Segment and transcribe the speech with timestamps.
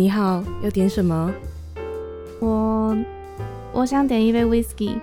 [0.00, 1.30] 你好，要点什么？
[2.40, 2.96] 我
[3.70, 4.98] 我想点一杯 whisky，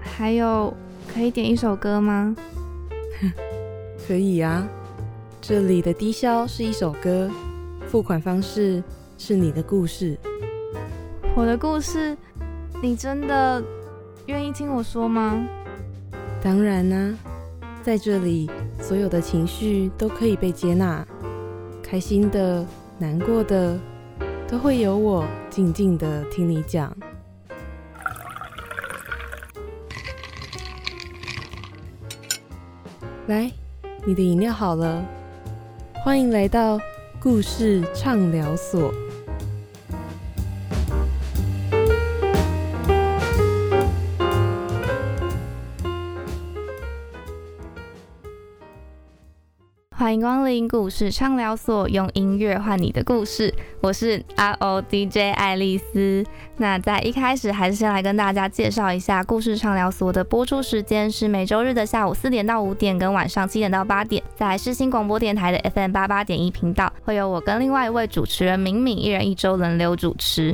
[0.00, 0.72] 还有
[1.12, 2.36] 可以点一首歌吗？
[4.06, 4.64] 可以啊，
[5.40, 7.28] 这里的低消是一首歌，
[7.88, 8.80] 付款方式
[9.18, 10.16] 是你的故事。
[11.34, 12.16] 我的故事，
[12.80, 13.60] 你真的
[14.26, 15.44] 愿意听我说吗？
[16.40, 17.12] 当然啦、
[17.82, 18.48] 在这里，
[18.80, 21.04] 所有的情绪都可以被接纳，
[21.82, 22.64] 开心的、
[23.00, 23.76] 难过的，
[24.52, 26.94] 都会有我静静的听你讲。
[33.28, 33.50] 来，
[34.04, 35.02] 你的饮料好了，
[36.04, 36.78] 欢迎来到
[37.18, 38.92] 故事畅聊所。
[50.02, 53.54] 欢迎光临故事畅聊所，用音乐换你的故事。
[53.80, 56.26] 我是 R O D J 爱丽丝。
[56.56, 70.52] 那在一开始，还是先来跟大家介绍一下故事畅聊所的播出时间是每周日的下午四点到五点，跟晚上七点到八点，在世新广播电台的 FM 八八点一频道，会有我跟另外一位主持人敏敏一人一周轮流主持。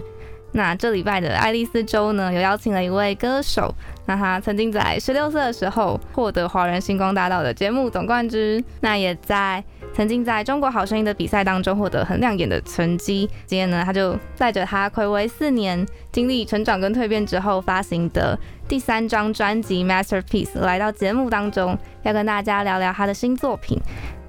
[0.53, 3.75] 那这礼拜的爱丽丝周呢，有邀请了一位歌手，
[4.09, 9.63] 哈哈曾经在十六岁的时候获得华人星光大道的节目总冠军，那也在
[9.95, 13.29] 曾经在中国好声音的比赛当中获得很亮眼的成绩。
[13.47, 23.79] 今天呢，他就带着他暌违四年、经历成长跟蜕变之后发行的第三张专辑《Masterpiece》来到节目当中，要跟大家聊聊他的新作品。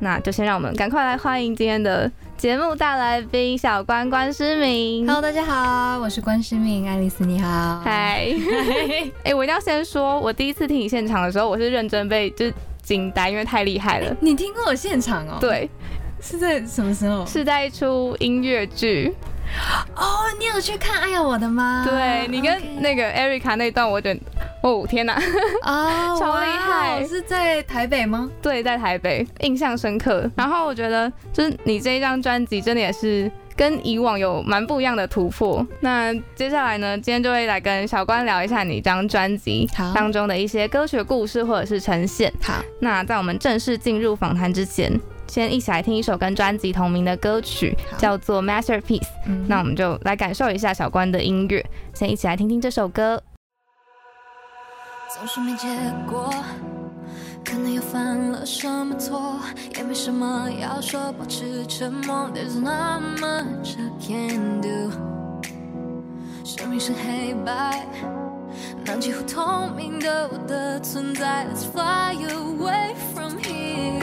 [0.01, 5.05] 那就先让我们赶快来欢迎今天的节目大来宾小关关诗明。
[5.05, 7.81] Hello，大家好，我是关诗敏，爱丽丝，你好。
[7.83, 8.33] 嗨，
[9.25, 12.53] 哎、我一定要先说，我第一次听你现场的时候，我是认真被就是
[12.89, 14.15] 惊呆，因为太厉害了。
[14.19, 15.69] 你听过我现场哦？，对，
[16.19, 17.23] 是在什么时候？
[17.23, 19.13] 是在一出音乐剧。
[19.95, 21.85] 哦，你有去看《爱要我的》吗？
[21.87, 24.19] 对你跟那个 Erica 那段，我觉得，
[24.63, 25.22] 哦天哪，
[25.61, 28.28] 哦， 超厉害哇是在台北吗？
[28.41, 30.28] 对，在台北印象深刻。
[30.35, 33.31] 然后我觉得，就是你这一张专辑真的也是。
[33.59, 35.68] 跟以往有蛮不一样的突破。
[35.81, 42.31] 那接下来呢，今天就会来跟小关聊一下你这张专辑当中的一些歌曲故事或者是呈现。
[42.42, 44.97] 好，那在我们正式进入访谈之前，
[45.28, 49.02] 先一起来听一首跟专辑同名的歌曲，叫做《Masterpiece》。
[49.25, 53.22] 嗯那我们就来感受一下小关的音乐，先一起来听听这首歌。
[55.14, 55.68] 总是没结
[56.08, 56.34] 果，
[57.49, 59.39] 可能又犯了什么错，
[59.75, 62.29] 也没什么要说，保持沉默。
[62.31, 64.91] There's not much I can do。
[66.45, 67.87] 生命是黑白，
[68.85, 71.47] 那几乎透明的我的存在。
[71.51, 73.99] Let's fly away from here，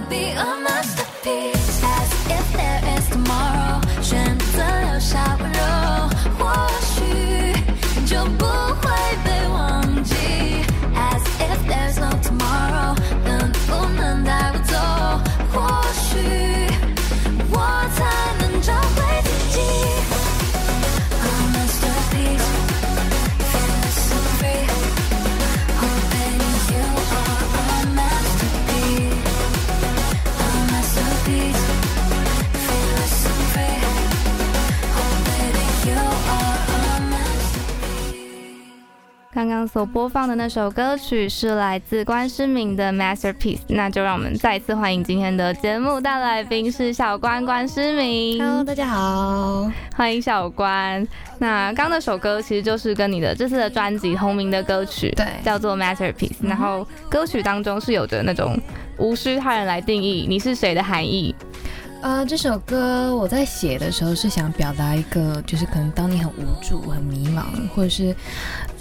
[0.00, 0.33] be
[39.44, 48.42] 刚刚所播放的那首歌曲是来自关诗敏的《Masterpiece》，那就让我们再次欢迎今天的节目大来宾是小关关诗敏。
[48.42, 49.70] Hello，大家好。
[49.94, 51.06] 欢迎小关。
[51.36, 56.14] 那刚那首歌其实就是跟你的这次的专辑同名的歌曲，对叫做《Masterpiece》。
[56.40, 58.58] 然后歌曲当中是有着那种
[58.96, 61.34] 无需他人来定义你是谁的含义。
[62.00, 68.14] 呃，这首歌我在写的时候是想表达一个，就是可能当你很无助、很迷茫，或者是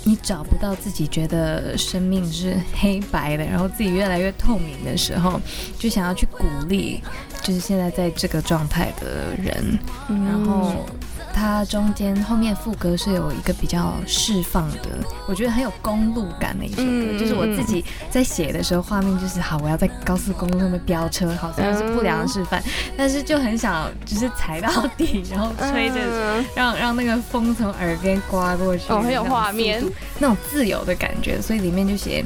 [0.06, 5.40] 你找不到自己觉得生命是黑白的，然后自己越来越透明的时候，
[5.80, 7.02] 就想要去鼓励，
[7.42, 9.80] 就是现在在这个状态的人。
[10.10, 10.86] 然后
[11.34, 14.90] 它中间后面副歌是有一个比较释放的，
[15.28, 22.62] 我觉得很有公路感的一首歌，嗯就是我自己在写的时候，画面就是好，我要在高速公路上面飙车，好，虽然是不良示范，
[22.96, 25.96] 但是就很想就是踩到底，然后吹着。
[25.98, 29.84] 嗯让让那个风从耳边刮过去，哦很有画面，
[30.20, 32.24] 那种自由的感觉，所以里面就写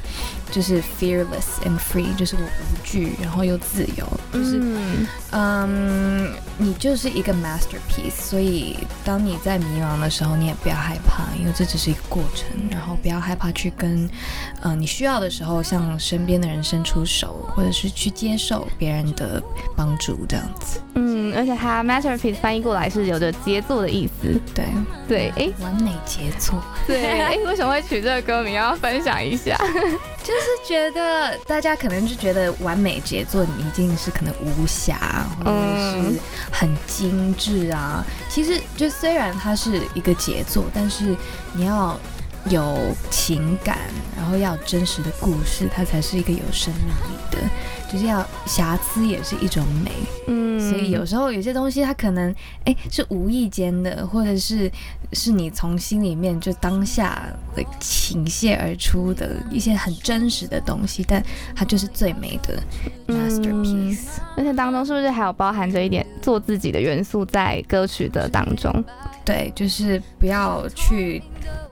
[0.52, 12.48] 就是 fearless and free，就是我无惧，然后又自由，就是嗯嗯，你就是一个 masterpiece，所以当你在迷茫的时候，你也不要害怕，因为这只是一个过程。
[12.70, 14.10] 然后不要害怕去跟，
[14.62, 19.42] 呃，你需要的时候向身边的人伸出手，或者是去接受别人的
[19.76, 20.80] 帮助，这样子。
[20.96, 24.40] 嗯，而且它 masterpiece 翻译过来是有着杰作的意思。
[24.54, 24.66] 对
[25.08, 26.62] 对，哎，完美杰作。
[26.86, 28.54] 对，哎，为什么会取这个歌名？
[28.54, 29.56] 要分享一下。
[30.24, 36.20] 就是觉得大家可能就觉得完美杰作，你一定是可能无瑕，或者是
[36.52, 38.06] 很精致啊。
[38.30, 41.16] 其实就虽然它是一个杰作，但是
[41.54, 42.00] 你要
[42.50, 43.80] 有情感，
[44.16, 47.38] 然后要真实的故事，它才是一个有生命力的。
[47.92, 49.92] 就是要瑕疵也是一种美，
[50.28, 52.34] 嗯，所以有时候有些东西它可能
[52.66, 54.72] 哎是无意间的，或者是
[55.14, 61.24] 是你从心里面就当下的倾泻而出的一些很真实的东西，但
[61.56, 62.62] 它就是最美的
[63.08, 64.20] masterpiece。
[64.36, 68.84] 而且当中是不是还有包含着一点做自己的元素在歌曲的当中？
[69.24, 71.22] 对，就是不要去。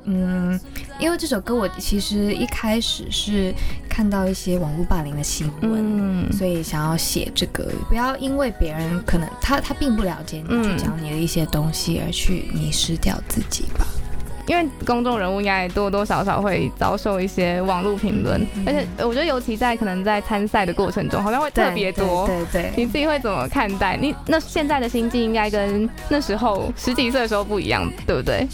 [0.08, 0.60] 嗯，
[1.00, 3.54] 因为这首歌我其实一开始是
[3.96, 7.72] 看到一些网络霸凌的新闻，嗯所以想要写这个。
[7.88, 13.88] 不要因为别人可能他他并不了解你，去讲你的一些东西而去迷失掉自己吧。
[14.48, 22.28] 因为公众人物应该多多少少会遭受一些网络评论，而且我觉得尤其在可能在参赛的过程中，好像会特别多。
[22.28, 23.96] 对对，你自己会怎么看待？
[23.96, 28.46] 你那现在的心境应该跟那时候十几岁的时候不一样，对不对？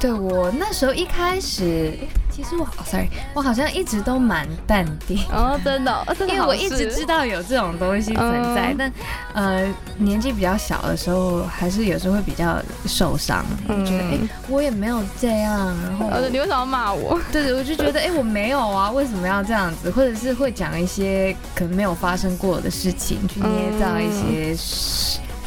[0.00, 1.92] 对我那时候一开始，
[2.38, 5.18] 其实我好 sorry，我好像一直都蛮淡定。
[5.32, 8.92] 哦，真的，因为我一直知道有这种东西存在，但
[9.34, 14.18] 呃年纪比较小的时候，还是有时候会比较受伤，觉得哎
[14.48, 17.20] 我也没有这样，然后你为什么要骂我？
[17.32, 19.90] 对 对，我就觉得哎我没有啊，为什么要这样子？
[19.90, 24.56] 或者是会讲一些可能没有发生过的事情，去捏造一些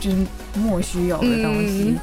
[0.01, 0.17] 就是
[0.55, 1.95] 莫须有的东西。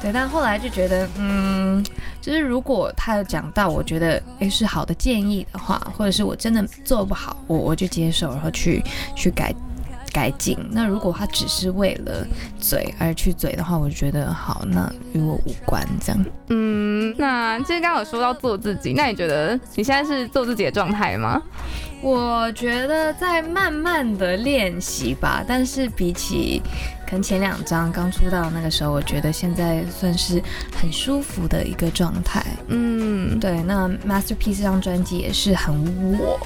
[0.00, 1.84] 对，但后来就觉得，嗯，
[2.20, 8.80] 就是如果他有讲到，我觉得诶是好的建议的话，或者是我真的做不好，我我就接受，然后去
[9.16, 9.52] 去改
[10.12, 10.56] 改进。
[10.70, 12.26] 那如果他只是为了
[12.58, 16.24] 嘴而去嘴的话，我就觉得好，那与我无关这样。
[16.48, 21.42] 嗯，那其实刚刚有说到做自己，那你觉得你现在是做自己的状态吗？
[22.00, 26.62] 我觉得在慢慢的练习吧，但是比起
[27.04, 30.40] 可能前两张刚出道那个时候，我觉得现在算是
[30.80, 32.44] 很舒服的一个状态。
[32.68, 35.74] 嗯，对，那 Masterpiece 这张专辑也是很
[36.18, 36.38] 我。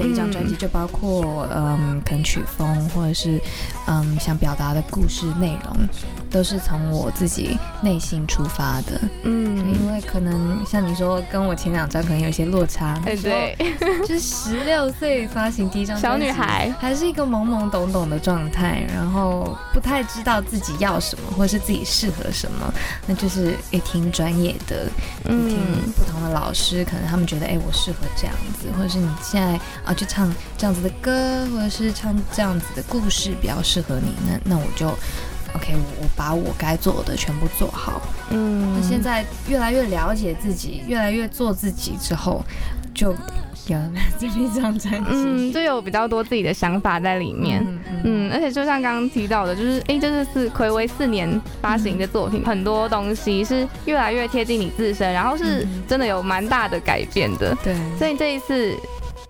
[0.00, 3.40] 的一张专辑就包括，嗯，可能曲风或者是，
[3.86, 5.88] 嗯，想表达的故事内容，
[6.30, 9.00] 都是从我自己内心出发的。
[9.24, 12.98] 嗯，因为可能像你说，跟我前两张可能有一些落差。
[13.04, 13.56] 对对，
[14.06, 22.72] 就是十六岁发行第一张小女孩，还是一个懵懵懂懂的状态，然后不太知道自己要什么，或者是自己适合什么，
[23.06, 24.86] 那就是也听专业的，
[25.24, 25.58] 听
[25.96, 29.58] 不同的老师，可能他们觉得，哎，我适合这样子，或者是你现在。
[29.84, 34.92] 啊，去唱这样子的歌，或者是唱这样子的故事比较适合你，那那我就
[35.54, 38.00] OK，我把我该做的全部做好。
[38.30, 42.44] 嗯，那现在越来越了解自己，越来越做自己之后，
[42.94, 43.14] 就
[43.66, 44.28] 有了 这
[44.60, 47.66] 张专辑，嗯，就有比较多自己的想法在里面。
[48.04, 57.56] 嗯，而且就像刚刚提到的，就是哎，这是是暌违四年发行的作品，很多东西是越来越贴近你自身，然后是真的有蛮大的改变的。
[57.62, 58.76] 对，所以这一次。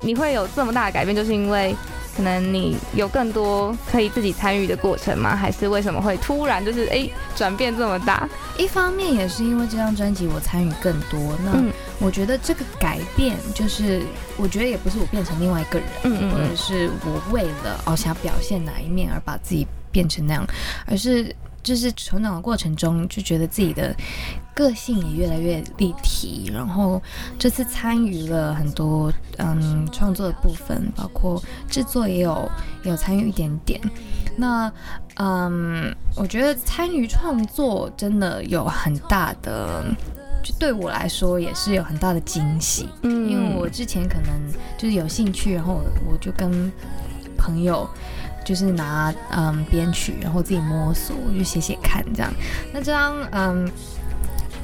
[0.03, 1.77] 你会有这么大的改变，就是因为
[2.21, 5.35] 可能你有更多可以自己参与的过程吗？
[5.35, 8.29] 还是为什么会突然就是哎转变这么大？
[8.59, 11.59] 一方面也是因为这张专辑我参与更多，那
[11.99, 14.03] 我觉得这个改变就是
[14.37, 20.47] 我觉得也不是我变成另外一个人，或者是我为了哦想表现哪一面而把自己变成那样，
[20.85, 21.35] 而是。
[21.63, 23.95] 就是成长的过程中，就觉得自己的
[24.55, 26.51] 个性也越来越立体。
[26.53, 27.01] 然后
[27.39, 32.51] 这次参与了很多嗯创作的部分，包括制作也有
[32.85, 33.81] 有参与一点点。
[34.37, 34.73] 那
[35.17, 39.85] 嗯，我觉得参与创作真的有很大的，
[40.43, 42.89] 就对我来说也是有很大的惊喜。
[43.03, 44.33] 嗯，因为我之前可能
[44.79, 46.73] 就是有兴趣，然后我就跟
[47.37, 47.87] 朋友。
[48.51, 52.33] 就是拿嗯编曲，然后自己摸索，就写写看这样。
[52.73, 53.71] 那这张嗯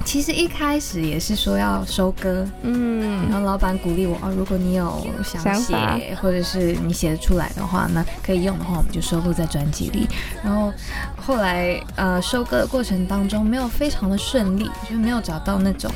[0.07, 3.29] 其实一开始也是说要收歌，嗯。
[3.29, 10.09] 然后老板鼓励我哦，如果你有想想写或者是你写得出来的话，那可以用的话，我们就收录在专辑里。
[10.45, 10.73] 然后
[11.17, 15.91] 后来呃收歌的过程当中没有非常的顺利，就没有找到那种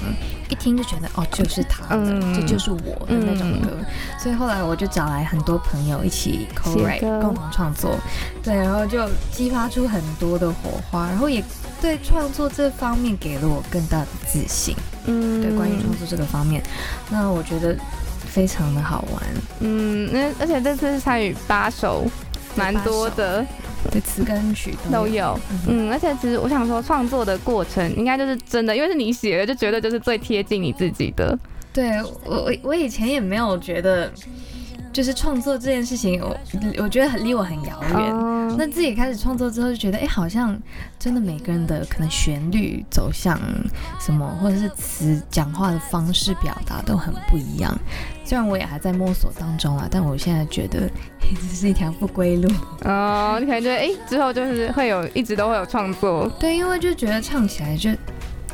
[0.48, 2.34] 一听就觉得哦就是他的，嗯。
[2.34, 3.70] 这就是我的那种歌。
[4.18, 7.96] 所以后来我就找来很多朋友一起 co 写 write 共同创作，
[8.42, 11.42] 对，然后就激发出很多的火花，然后也
[11.80, 14.74] 对创作这方面给了我更大的自信。
[15.06, 16.62] 嗯对，关于创作这个方面，
[17.10, 17.74] 那我觉得
[18.26, 19.22] 非常的好玩。
[19.60, 22.06] 嗯，那而且这次是参与八首，
[22.54, 23.44] 蛮多的
[23.90, 25.38] 对，词跟曲都有。
[25.50, 31.36] 嗯嗯，而且其实我想说，创作的过程应该就是真的，因为是你写的，就觉得就是最贴近你自己的。
[31.72, 34.12] 对我我我以前也没有觉得，
[34.92, 36.36] 就是创作这件事情，我
[36.78, 38.14] 我觉得很离我很遥远。
[38.14, 40.60] 哦那自己开始创作之后，就觉得哎、好像
[40.98, 43.38] 真的每个人的可能旋律走向
[44.00, 47.72] 什么，或者是词讲话的方式表达都很不一样。
[48.24, 50.80] 虽然我也还在摸索当中啊，但我现在觉得
[51.20, 52.52] 嘿 这是一条不归路。
[52.82, 56.28] 哦，你可能觉得哎、之后就是会有一直都会有创作。
[56.40, 57.90] 对，因为就觉得唱起来就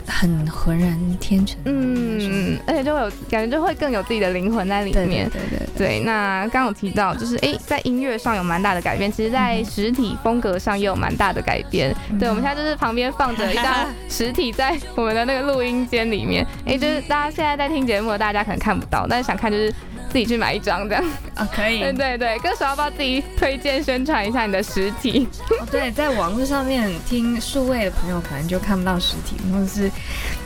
[0.06, 1.58] 很浑然天成。
[1.64, 5.28] 嗯，而且就会有感觉，就会更有自己的灵魂在里面。
[5.30, 5.66] 对对对。
[5.76, 11.94] 对，那刚刚有提到，就是诶，在音乐上有蛮大的改变，其实，在实体风格上也有蛮大的改变。
[12.18, 19.72] 对，我们现在就是旁边放着一张实体在我们的那个录音间里面，诶，就是大家现在在听节目的大家可能看不到，但是想看就是
[20.16, 21.04] 自己去买一张这样。
[21.34, 25.28] 啊，可以 对对对，歌手要不要自己推荐宣传一下你的实体？
[25.60, 29.90] 哦，对，在网络上面听数位的朋友可能就看不到实体，或者是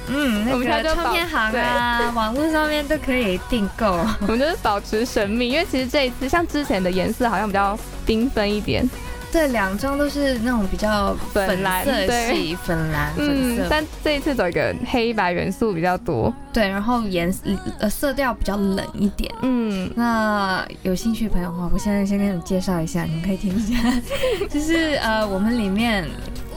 [0.08, 4.04] 嗯，那我们现在就个唱片行啊，网络上面都可以订购。
[4.22, 8.84] 我们就是保持神秘，因为其实这一次像之前的颜色好像比较缤纷一点，
[9.32, 17.42] 对，两张都是那种比较粉蓝色系，粉蓝粉色，，嗯但这一次走一个黑白元素比较多，对，然后颜色
[17.78, 19.32] 呃色调比较冷一点。
[19.42, 23.76] 嗯，那有兴趣的朋友的话，我现在先跟你们介绍一下，你们可以听一下。
[24.50, 26.08] 就是呃，我们里面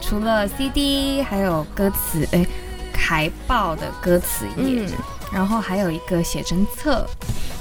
[0.02, 2.46] 除了 CD，还有歌词，哎，
[2.94, 4.90] 海报的歌词页，嗯
[5.34, 7.06] 然后还有一个写真册。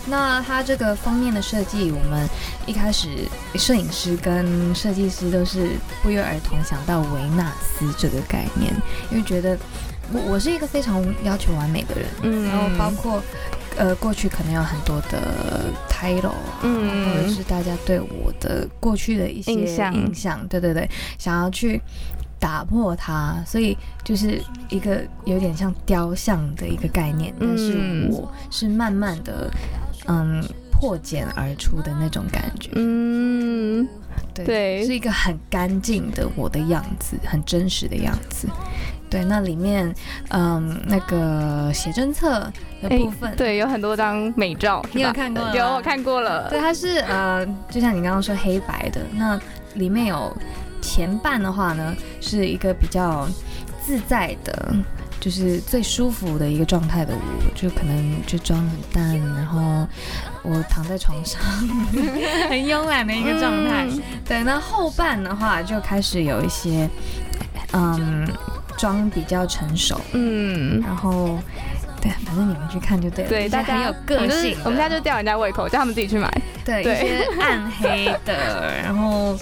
[0.05, 2.29] 那它这个封面的设计，我们
[2.67, 3.09] 一开始
[3.55, 8.75] 摄影师跟设计师都是不约而同想到维纳斯这个概念，
[9.13, 9.57] 因为觉得
[10.13, 12.49] 我我是一个非常要求完美的人，嗯。
[12.49, 13.23] 然后包括
[13.77, 17.09] 呃过去可能有很多的 title 啊，嗯。
[17.09, 19.95] 或者是大家对我的过去的一些印象。
[19.95, 21.81] 印象，对对对，想要去
[22.43, 28.11] 打破它，所以就是一个有点像雕像的一个概念，但是嗯。
[28.11, 29.49] 我是慢慢的
[30.09, 33.87] 嗯破茧而出的那种感觉，嗯，
[34.35, 34.85] 对对。
[34.85, 38.49] 是一个很干净的我的样子，很真实的样子。
[39.09, 39.95] 对，那里面，
[40.31, 42.51] 嗯，那个写真册
[42.83, 46.51] 的部分，哎对，有很多张美照，你有看过有，我看过了。
[46.51, 49.39] 对，它是呃，就像你刚刚说黑白的，那
[49.75, 50.37] 里面有
[50.83, 53.27] 前半的话呢，是一个比较
[53.81, 54.75] 自在的，
[55.19, 57.21] 就是最舒服的一个状态的舞，
[57.55, 59.87] 就可能就妆很淡，然后
[60.43, 61.41] 我躺在床上，
[62.51, 63.87] 很慵懒的一个状态。
[63.89, 66.89] 嗯对，那后半的话就开始有一些，
[67.73, 68.29] 嗯，
[68.77, 71.39] 妆比较成熟，嗯，然后。
[72.03, 73.31] 对，反正你们去看就对了。
[73.31, 76.29] 对，大家很有个性我们现在就吊人家胃口，叫他们自己去买。
[76.65, 79.39] 对，对一些暗黑的， 然后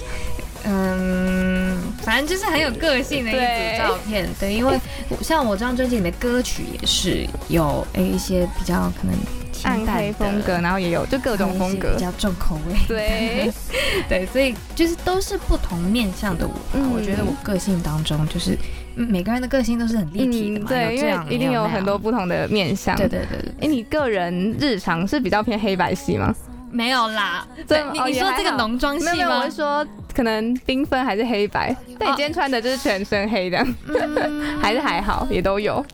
[0.64, 4.28] 嗯，反正就是很有个性的一组照片。
[4.38, 9.14] 对，因为我像我这张专辑里面歌曲也是有诶一些比较可能
[9.52, 12.00] 清暗黑风格，，然后也有就各种风格比。
[12.00, 12.74] 较重口味。
[12.88, 13.50] 对，
[14.08, 16.60] 对，所以就是都是不同面向的我吧。
[16.74, 18.56] 嗯我觉得我个性当中就是
[18.96, 21.98] 嗯每个人的个性都是很立体的嘛，嗯对，因为一定有很多。
[21.98, 22.96] 不同的面相。
[22.96, 26.34] 对对对对，哎，你个人日常是比较偏黑白系吗？
[26.72, 27.46] 没有啦。
[27.66, 29.56] 这对，你你说这个浓妆系没有没有，我吗是？
[29.56, 35.84] 说可能缤纷还是黑白，但你今天穿的就是全身黑的，嗯 还是还好，也都有。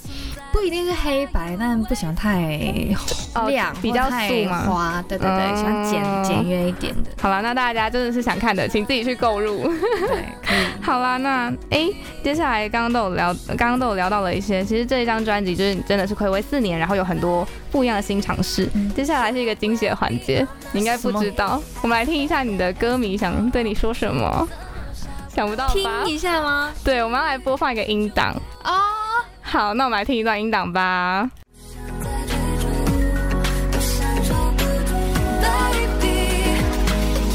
[0.56, 2.48] 不一定是黑白，但不喜欢太
[3.34, 5.04] 哦亮，比较素嘛花。
[5.06, 7.10] 对对对，嗯喜欢简简约一点的。
[7.20, 9.64] 好了，那大家真的是想看的，请自己去购入。
[9.64, 10.66] 对，可以。
[10.82, 11.94] 好啦，那诶，
[12.24, 18.66] 接下来刚刚都有聊，刚刚都有聊到了一些，其实这一张专辑就是你真的是暌违四年，然后有很多不一样的新尝试。
[18.74, 24.48] 嗯接下来是一个惊喜的环节，你应该不知道，我们来听一下你的歌迷想对你说什么，
[25.28, 26.14] 想不到吧听？
[26.14, 26.72] 一下吗？
[26.82, 28.34] 对，我们要来播放一个音档。
[28.64, 28.80] 哦，
[29.48, 31.30] 好，那我们来听一段音档吧。
[35.40, 36.58] Baby,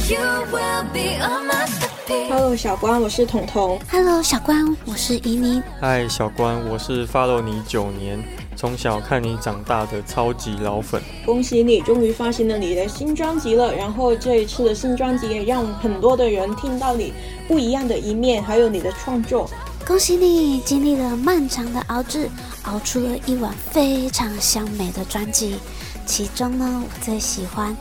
[0.10, 0.20] you
[0.51, 2.27] will be a masterpiece.
[2.30, 3.80] Hello，小关，我是彤彤。
[3.89, 5.63] Hello，小关，我是怡妮。
[5.80, 8.22] 嗨，小关，我是 follow 你九年，
[8.58, 11.01] 从小看你长大的超级老粉。
[11.25, 13.74] 恭喜你，终于发行了你的新专辑了。
[13.74, 17.13] 然后这一次的新专辑也让很多的人听到你
[17.48, 19.50] 不一样的一面，还有你的创作。
[19.91, 22.29] 恭喜你，经历了漫长的熬制，
[22.63, 25.57] 熬出了一碗非常香美的专辑。
[26.05, 27.75] 其中呢，我最喜欢《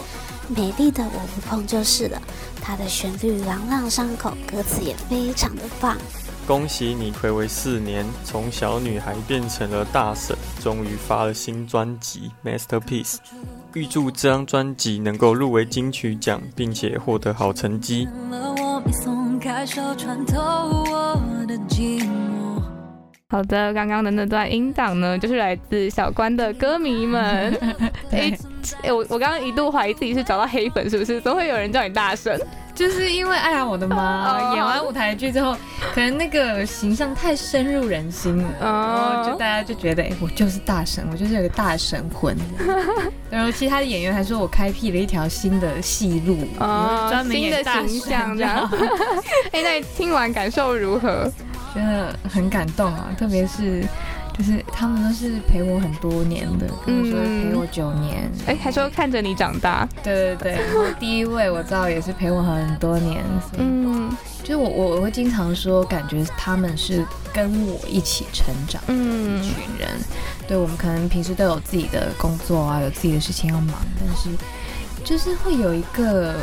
[0.48, 2.18] 美丽的我不碰就是了》，
[2.60, 5.96] 它的旋律朗朗上口，歌词也非常的棒。
[6.48, 13.12] 恭喜你，暌违四年，从小女孩变成了大婶，终于发了新专辑《Masterpiece》。
[13.74, 18.08] 预祝这张专辑能够入围金曲奖，并且获得好成绩。
[23.30, 27.56] 好的，刚刚的那段音档呢，就是来自小关的歌迷们。
[28.12, 28.36] 哎
[28.82, 31.20] 欸，我我刚刚一度怀疑自己是找到黑粉，是不是？
[31.20, 32.38] 怎么会有人叫你大神？
[32.80, 35.54] 就是因为《爱呀我的妈》演完舞台剧之后，
[35.94, 42.34] 可能那个形象太深入人心了，然后就大家就觉得，哎，我就是大神，我就是有个大神魂。
[43.28, 48.66] 然后其他的演员还说我开辟了一条新的戏路，专门演大神这样。
[49.52, 51.30] 哎，那听完感受如何？
[51.74, 53.84] 觉得很感动啊，特别是
[54.40, 60.52] 就是他们都是陪我很多年的，嗯，说陪我九年，哎，还说看着你长大，对对对。
[60.52, 63.22] 然后第一位我知道也是陪我很多年，
[63.58, 64.10] 嗯，
[64.42, 67.04] 就是我我我会经常说，感觉他们是
[67.34, 69.90] 跟我一起成长的一群人。
[70.48, 74.30] 对我们可能平时都有自己的工作啊，有自己的事情要忙，但是
[75.04, 76.34] 就是会有一个。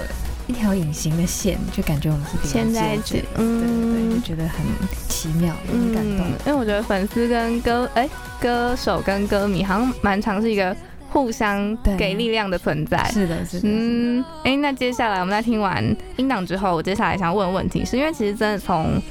[0.48, 4.66] 一条隐形的线，就感觉我们是牵在一起，嗯，对对，就觉得很
[5.10, 6.25] 奇妙，很感动。
[6.46, 10.74] 因为我觉得粉丝跟歌，哎，歌手跟歌迷好像蛮常是一个
[11.10, 13.04] 互相给力量的存在。
[13.12, 13.68] 是的，是的。
[13.70, 15.84] 嗯，哎，那接下来我们在听完
[16.16, 19.01] 音档之后，我接下来想问问题，是因为其实真的从，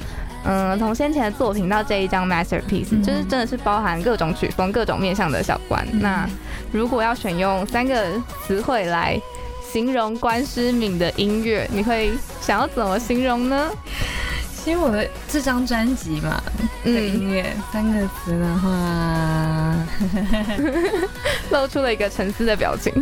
[0.43, 5.85] 嗯，从先前的作品到这一张 masterpiece，就是真的是包含各种曲风、各种面向的小关。
[5.99, 6.27] 那
[6.71, 9.21] 如果要选用三个词汇来。
[9.71, 13.69] 形容关诗敏的音乐，你会想要怎么形容呢？
[14.63, 16.43] 其实我的这张专辑嘛，
[16.83, 19.75] 嗯，音乐三个词的话，
[21.51, 22.93] 露出了一个沉思的表情。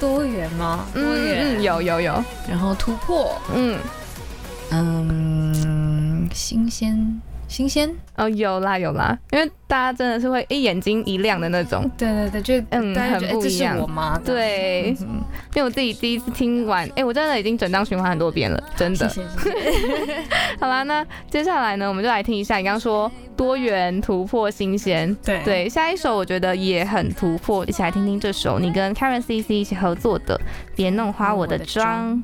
[0.00, 0.84] 多元吗？
[0.92, 2.24] 多元，有有有。
[2.48, 3.78] 然后突破，嗯
[4.70, 7.20] 嗯，新鲜。
[7.52, 11.88] 新鲜哦，有啦有啦，因为大家真的是会一眼睛一亮的那种。
[11.98, 13.78] 对对对，就嗯很不一样。
[14.24, 14.96] 对，
[15.54, 19.06] 因为我自己第一次听完，哎，我真的已经整张循环很多遍了，真的。
[20.58, 25.14] 好啦，那接下来呢，我们就来听一下你刚刚说多元突破新鲜。
[25.22, 30.36] 对对，下一首我觉得也很突破，一起来听听这首你跟 Karen C C 一起合作的
[30.74, 32.16] 《别弄花我的妆》。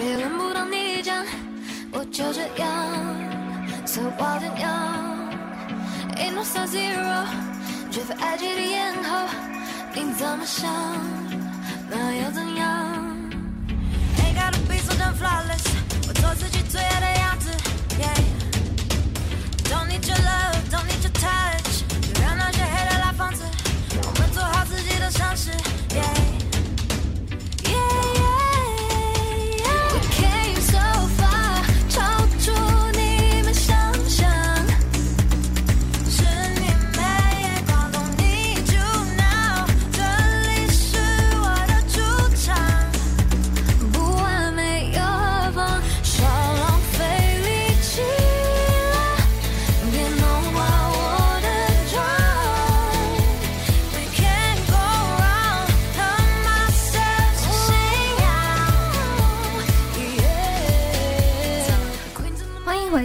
[0.00, 1.22] 却轮不到你讲，
[1.92, 2.66] 我就这样
[3.84, 7.26] ，so wild and young，ain't no sub zero，
[7.90, 9.28] 缺乏爱情的咽喉，
[9.92, 10.72] 你怎么想，
[11.90, 12.96] 那又怎样
[14.16, 15.68] ？Ain't gotta be so damn flawless，
[16.08, 17.50] 我做自己最爱的样子
[18.00, 21.84] ，yeah，don't need your love，don't need your touch，
[22.14, 23.44] 就让那些黑的老房子，
[24.02, 25.50] 我们做好自己的尝试
[25.90, 26.19] ，yeah。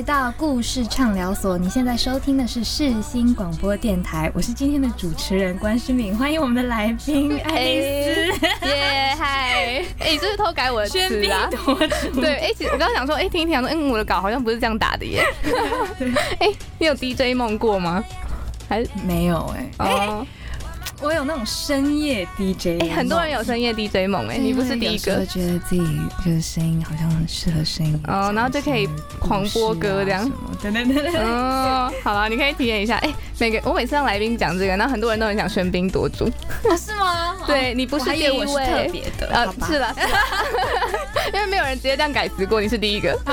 [0.04, 11.00] 到故事畅聊所，你现在收听的是世新广播电台，我是今天的主持人关诗敏，欢迎我们的来宾 爱丽丝，耶嗨， 哎，你是偷改我的词
[11.32, 11.50] 啊？
[12.14, 15.24] 对，哎，我刚刚想说，哎，听一听，说，嗯，我的稿好像不是这样打的耶。
[16.40, 18.04] 哎，你有 DJ 梦过吗？
[18.68, 19.54] 还是没有？
[19.56, 20.28] 哎，哦，
[21.02, 28.88] 我有那种深夜 DJ，哎、很多人有深夜 DJ 梦哎、你不是第一个觉得自己就是声音好像很适合声音哦然后就可以
[29.20, 31.22] 狂播歌这样什么对对对对对。
[31.22, 32.96] 哦，好了，你可以体验一下。
[32.98, 36.26] 哎、每个我每次让来宾讲这个，然后很多人都很想喧宾夺主。
[36.68, 37.36] 啊是吗？
[37.46, 39.94] 对你不是第一位特别的，呃是了，
[41.34, 43.16] 因为没有人直接这样改词过，你是第一个。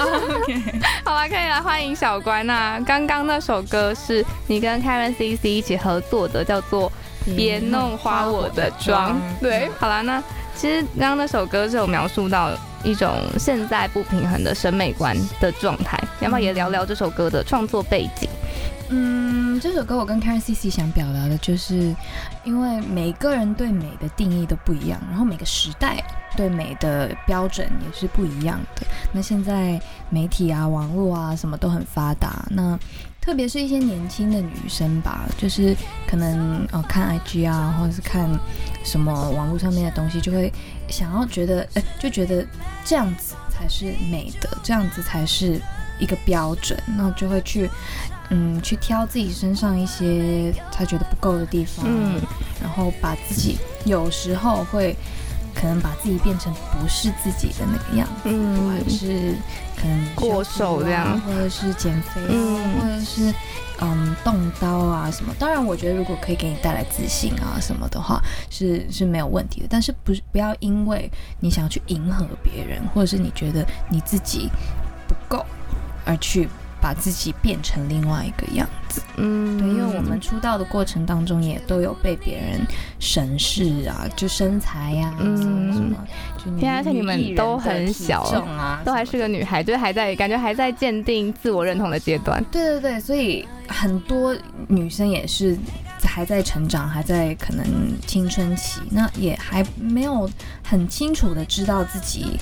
[1.04, 6.90] 好了，可以来欢迎小关那刚刚那首歌是你跟 Karen CC 一起合作的，叫做
[7.36, 9.12] 《别弄花我的妆》。
[9.40, 10.22] 对，好啦，那
[10.56, 12.50] 其实刚刚那首歌是有描述到
[12.84, 18.28] 一种现在不平衡的审美观的状态，要不要也聊聊这首歌的创作背景？
[18.94, 21.94] 嗯，这首歌我跟 Karen CC 想表达的就是，
[22.44, 26.04] 因为每个人对美的定义都不一样，然后每个时代
[26.36, 28.86] 对美的标准也是不一样的。
[29.10, 29.80] 那现在
[30.10, 32.78] 媒体啊、网络啊什么都很发达，那
[33.22, 35.74] 特别是一些年轻的女生吧，就是
[36.06, 38.28] 可能呃看 IG 啊，或者是看
[38.84, 40.52] 什么网络上面的东西，就会
[40.88, 42.44] 想要觉得，哎、就觉得
[42.84, 45.58] 这样子才是美的，这样子才是
[45.98, 47.70] 一个标准，那就会去。
[48.34, 52.18] 嗯，去挑自己身上一些他觉得不够的地方，嗯
[52.62, 54.96] 然后把自己有时候会
[55.54, 59.34] 可能把自己变成不是自己的那个样子，嗯或者是
[59.82, 63.34] 可能过瘦这样或者是减肥啊，嗯或者是
[63.80, 65.34] 嗯动刀啊什么。
[65.40, 69.66] 当然，我觉得如果可以给你带来自信啊什么的话，是是没有问题的。
[69.68, 74.48] 但是不是不要因为你想要去迎合别人，或者是你觉得你自己
[75.08, 75.44] 不够，
[76.04, 76.48] 而去
[76.82, 79.00] 把自己变成另外一个样子。
[79.16, 82.60] 嗯，对，因为我们出道的过程当中，也都有被别人
[82.98, 85.96] 审视啊，就身材呀、嗯什么什么，
[86.82, 92.44] 就你们都很小啊，都还是个女孩，就是还在感觉还在鉴定自我认同的阶段。
[92.50, 95.56] 对对对，所以很多女生也是
[96.04, 97.64] 还在成长，还在可能
[98.06, 100.28] 青春期，那也还没有
[100.64, 102.36] 很清楚的知道自己。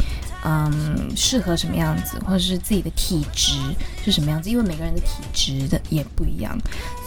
[0.44, 3.58] 嗯，适合什么样子，或者是自己的体质
[4.04, 6.56] 是什么样子，因为每个人的体质的也不一样，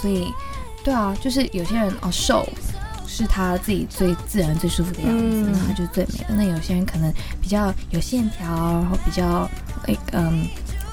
[0.02, 0.28] 所以，
[0.84, 2.48] 对啊，就是有些人哦瘦
[3.08, 6.36] 是他自己最自然、最舒服的样子，那他就是最美的。
[6.36, 9.50] 那有些人可能比较有线条，然后比较
[9.86, 10.48] 诶嗯，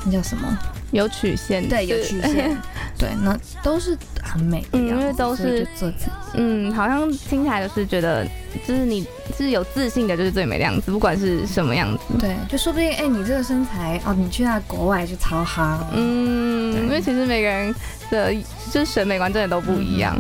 [0.05, 0.59] 那叫什么？
[0.91, 2.57] 有曲线，对，有曲线，
[2.99, 6.11] 对， 那都是很美的嗯，因为都是做自己。
[6.35, 8.27] 嗯，好像听起来就是觉得，
[8.67, 12.05] 就是你是有自信的，就是最美的样子，不管是什么样子。
[12.19, 17.75] 对，就说不定哎、你这个身材哦，你去到国外就超夯，嗯，因为其实每个人
[18.11, 18.35] 的
[18.73, 20.17] 就是审美观真的都不一样。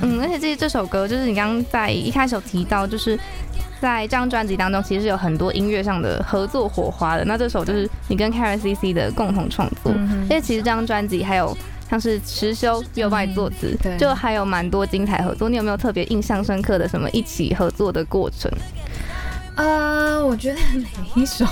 [0.00, 3.18] 嗯，而且这这首歌就是你刚刚在一开始有提到，就是
[3.80, 7.24] 在这张专辑当中，其实有很多音乐上的合作火花的。
[7.24, 11.56] 那这首就是你跟 Karen CC 的共同创作，因为其实这张专辑还有
[11.90, 15.48] 像是池修也有帮你作词，对就还有蛮多精彩合作。
[15.48, 18.50] 你有没有特别印象深刻的什么一起合作的过程？
[19.56, 21.44] 呃，我觉得每一首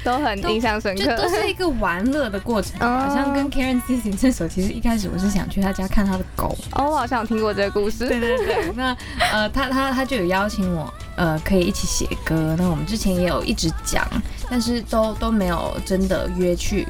[0.04, 1.16] 都很印象深就刻。
[1.16, 8.08] 都是一个玩乐的过程，哦好像跟 Karen c c 这首，其实一开始我是想去他家看他的狗，哦，我好像有听过这个故事。
[8.08, 8.96] 对对对，那
[9.32, 12.54] 呃，他他他就有邀请我，呃，可以一起写歌。
[12.58, 14.06] 那我们之前也有一直讲，
[14.48, 16.86] 但是都都没有真的约去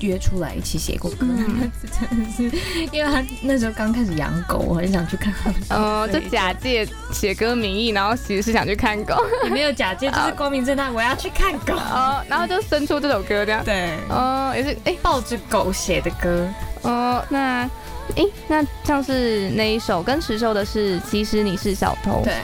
[0.00, 1.18] 约出来一起写过歌。
[1.20, 2.44] 真的是，
[2.92, 5.66] 因为他那时候刚开始养狗，我很想去看他的狗。
[5.74, 11.74] 呃，就假借写歌名义，然后其实是想去看狗，也没有假借，就是 光明正大，我要去看狗。
[11.74, 13.64] 哦，然后就生出这首歌这样。
[13.64, 16.48] 对，哦，也是，哎、抱着狗写的歌。
[16.82, 17.68] 哦，那，
[18.16, 22.34] 哎、那像是那一首跟石秀的是，其实你是小偷。，对，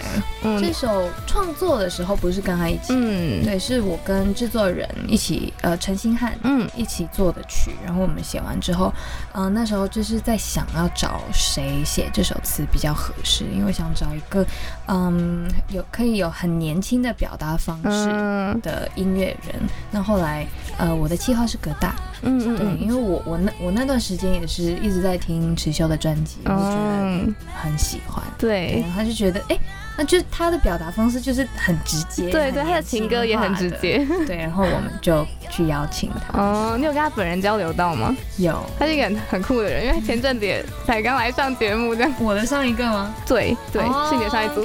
[0.43, 0.61] 嗯。
[0.61, 6.39] 这首创作的时候不是跟他一起，嗯，对，是我跟制作人一起，呃，陈星汉。
[6.43, 6.69] 嗯。
[6.77, 8.93] 一起做的曲，然后我们写完之后，
[9.35, 14.45] 嗯、那时候就是在想要找谁写这首词比较合适，因为想找一个，
[14.87, 18.61] 嗯，有可以有很年轻的表达方式嗯。
[18.63, 19.55] 的音乐人。
[19.91, 20.47] 那后来，
[20.79, 22.81] 呃，我的计划是葛大，对，嗯嗯。
[22.81, 28.81] 因为我我那我那段时间也是一直在听池修的专辑，我觉得嗯，很喜欢，对。
[28.81, 29.59] 然后他就觉得，哎、
[29.97, 34.07] 那就是他的表达方式就是很直接，对对，他的情歌也很，直接。
[34.27, 38.15] 对，然后我们就去邀请他，哦，你有跟他本人交流到吗？
[38.39, 42.13] 有他是一个很很酷的人，因为他前阵子也才刚来上节目，这样。
[42.19, 43.15] 我的上一个吗？
[43.27, 44.65] 对对，哦是你的上一组。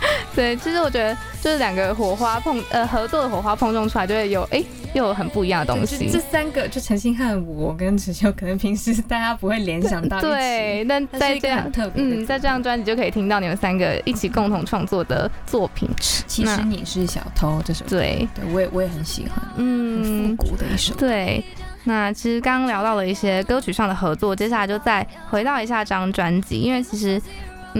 [0.34, 4.62] 对，其实我觉得就是两个火花碰呃合作的火花碰撞出来，就会有哎
[4.94, 6.20] 又有很不一样的东西这。
[6.20, 10.20] 三个就陈星汉、我跟池秀，可能平时大家不会联想到。
[10.20, 15.88] 对，但它是一个在这样特别嗯，在这张专辑就可以听到你们三个一起共同创作的作品。
[15.98, 20.94] 其实你是小偷这首歌，对，对我也我也很喜欢，很嗯复，古的一首。
[20.94, 21.44] 对。
[21.84, 27.20] 那其实刚刚聊到了一些歌曲上的合作，接下来就再回到一下这张专辑，因为其实。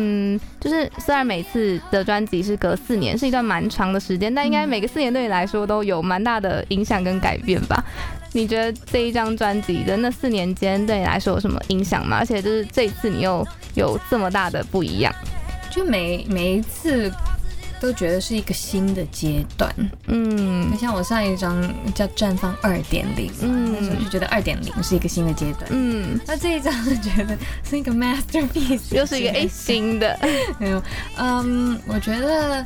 [0.01, 7.83] 嗯，就是虽然每次的专辑是隔四年，是一段蛮长的时间，但应该每个四年对你来说都有蛮大的影响跟改变吧？
[8.33, 12.19] 你觉得这一张专辑的那四年间对你来说有什么影响吗？
[12.21, 15.13] 而且就是这一次你又有这么大的不一样，
[15.69, 17.11] 就每每一次
[17.81, 19.75] 都觉得是一个新的阶段。
[20.07, 21.63] 嗯那像我上一张
[21.95, 25.65] 叫《绽放二点零》，嗯嗯，那时候就觉得二点零是一个新的阶段。
[25.71, 30.19] 嗯，那这一张就觉得是一个 masterpiece，又是一个哎、新的，
[30.59, 30.83] 没有，
[31.17, 32.65] 嗯，我觉得，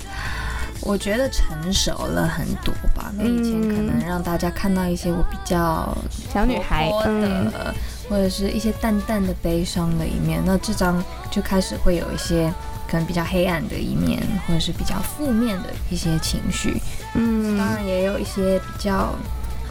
[0.80, 3.12] 我觉得成熟了很多吧。
[3.16, 5.96] 那以前可能让大家看到一些我比较
[6.32, 7.74] 小女孩的，
[8.08, 10.42] 或者是一些淡淡的悲伤的一面。
[10.44, 12.52] 那这张就开始会有一些
[12.92, 16.76] 可能比较黑暗的一面，或者是比较负面的一些情绪。
[17.14, 19.14] 嗯当然也有一些比较，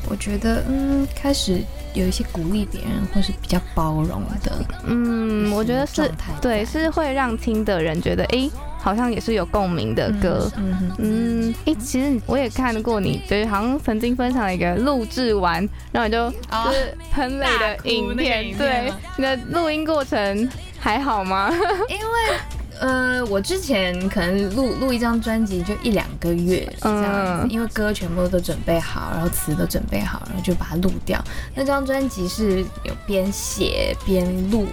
[0.10, 1.62] 我觉得嗯，开始
[1.94, 4.66] 有一些鼓励别人，或是比较包容的。
[4.88, 10.52] 嗯，我觉得是对，是会让听的人觉得哎、好像也是有共鸣的歌。
[10.58, 15.58] 嗯哼嗯，哎、其实我也看过你，就是好像曾经分享了一个录制完，
[15.92, 21.52] 然后你就哦就是喷泪的影片，对吗，你的录音过程还好吗？
[21.88, 22.38] 因为
[22.82, 27.04] 呃，我之前可能录录一张专辑就一两个月这样
[27.38, 31.24] 子，嗯因为歌全部都准备好，然后词都准备好，然后就把它录掉。
[31.54, 34.66] 那张专辑是有边写边录，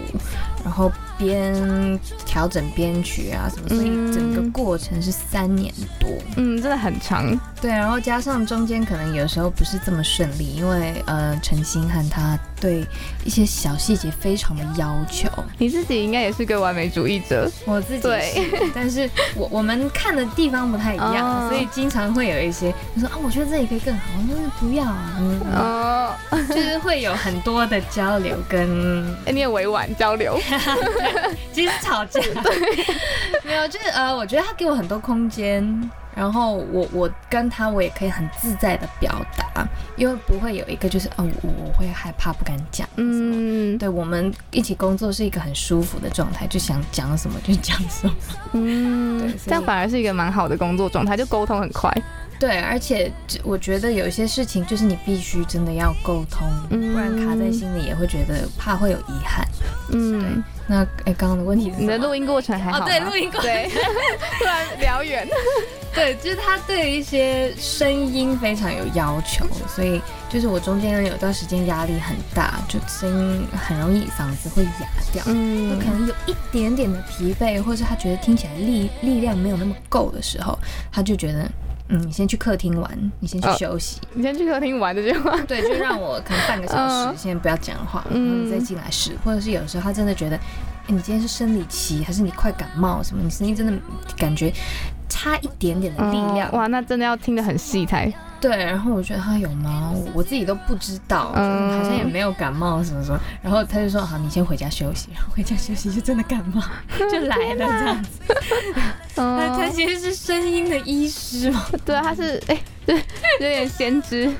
[0.63, 6.09] 然后边调整编曲啊什么，所以整个过程是三年多。
[6.35, 7.39] 嗯，真的很长。
[7.61, 12.85] 对，然后加上中间可能有时候不是这么顺利，因为呃，陈星汉他对
[13.25, 18.07] 一些小细节非常的要求，你自己应该也是个完美主义者，我自己
[18.73, 26.15] 但是我我们看的地方不太一样，哦所以经常会有一些就说啊，我觉得这里可以更好，那不要啊，嗯，哦，
[26.47, 30.39] 就是会有很多的交流跟 哎，你也委婉交流，
[31.51, 32.85] 其实吵架，对，
[33.43, 35.61] 没有，就是呃，我觉得他给我很多空间，
[36.19, 43.75] 然后我我跟他我也可以很自在的表达，因为不会有一个就是哦，我我会害怕不敢讲，嗯。
[43.75, 48.13] 嗯对我们一起工作是一个很舒服的状态，就想讲什么就讲什么。
[48.51, 51.89] 嗯对，这样反而是一个蛮好的工作状态，就沟通很快。
[52.39, 59.45] 对，而且这我觉得有一些事情就是你必须真的要沟通，嗯不然卡在心里也会觉得怕会有遗憾。
[59.91, 62.85] 嗯，那哎，刚刚的问题是你的录音过程还好？
[62.85, 63.51] 对，录音过程，
[64.39, 65.27] 突然聊远。
[65.93, 69.99] 对，就是他对一些声音非常有要求，所以
[70.29, 75.23] 就是我中间有段时间压力很大，就声音很容易嗓子会哑掉。
[75.25, 80.57] 嗯可能有一点点的疲惫，或是他觉得听起来力力量没有那么够的时候，
[80.91, 81.49] 他就觉得，
[81.89, 83.99] 嗯，你先去客厅玩，你先去哦休息。
[84.13, 85.35] 你先去客厅玩这句话。
[85.47, 93.73] 对，就让我可能半个小时嗯先不要讲话，然嗯再进来试，或者是有时候他真的觉得，哎，你今天是生理期，还是你快感冒什么，你声音真的
[94.15, 94.53] 感觉
[95.09, 98.11] 差一点点的力量，哦哇，那真的要听得很细才。
[98.41, 99.91] 对，然后我觉得他有吗？
[99.93, 103.19] 我我自己都不知道，嗯好像也没有感冒什么什么。
[103.41, 105.09] 然后他就说好，你先回家休息。
[105.13, 106.61] 然后回家休息就真的感冒
[107.11, 108.09] 就来了这样子。
[109.15, 114.31] 他他嗯， 其实是声音的医师嘛， 对啊，他是哎，对，有点先知。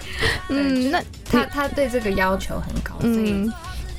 [0.47, 3.53] 嗯，那他他对这个要求很高，所以嗯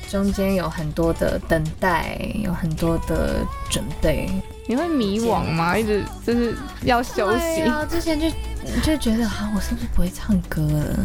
[0.09, 4.29] 中间有很多的等待，有很多的准备。
[4.67, 5.77] 你会迷惘吗？
[5.77, 7.67] 一直就是要休息对。
[7.67, 8.29] 啊，之前就
[8.83, 10.99] 就觉得啊，我是不是不会唱歌了？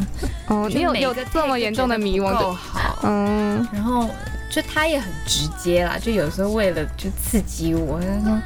[0.49, 2.53] 哦，你有有个这么严重的迷惘够？
[2.53, 2.99] 好。
[3.03, 4.09] 嗯，然后
[4.51, 8.39] 就他也很直接啦，就有时候为了就刺激我，他说。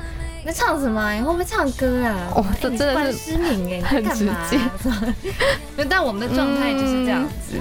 [0.43, 2.17] 那唱什么啊、你会不会唱歌啊？
[2.35, 4.59] 哦哎这真的是失明哎、很直接
[5.77, 7.59] 就但我们的状态就是这样子，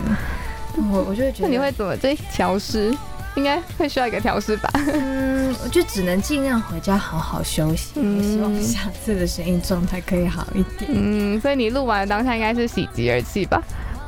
[0.90, 2.96] 我我就会觉得，那你会怎么这调试？
[3.40, 4.70] 应该会需要一个调试吧？
[4.76, 7.94] 嗯，我就只能尽量回家好好休息。
[8.22, 10.92] 希望下次的声音状态可以好一点。
[10.94, 13.64] 嗯，所以你录完的当下应该是喜极而泣吧？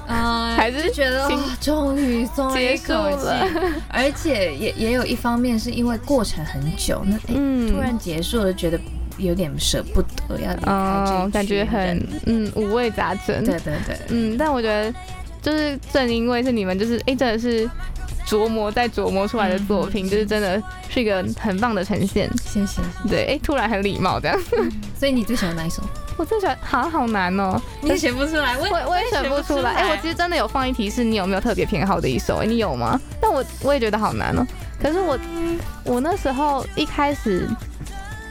[0.07, 1.29] 啊 还是觉得
[1.61, 8.77] 终于松了一口结束了气，而且也也有一方面是因为过程很久，那、哎嗯突然结束了，觉得
[9.17, 13.43] 有点舍不得要离开这哦，感觉很嗯五味杂陈。
[13.45, 14.93] 对对对，嗯，但我觉得
[15.41, 17.69] 就是正因为是你们，就是哎、真的是
[18.31, 22.29] 琢磨再琢磨出来的作品，嗯就是真的是一个很棒的呈现。
[22.41, 22.81] 谢谢。
[23.09, 24.39] 对，哎、突然很礼貌这样。
[24.97, 25.83] 所以你最喜欢哪一首？
[26.15, 29.71] 我最喜欢，好好难哦、你也选不出来，我我我也选不出来。
[29.71, 32.37] 哎、我其实真的有放一提示，你有没有特别偏好的一首？
[32.37, 32.97] 哎、你有吗？
[33.19, 34.47] 但我我也觉得好难哦、
[34.81, 35.19] 可是我
[35.83, 37.49] 我那时候一开始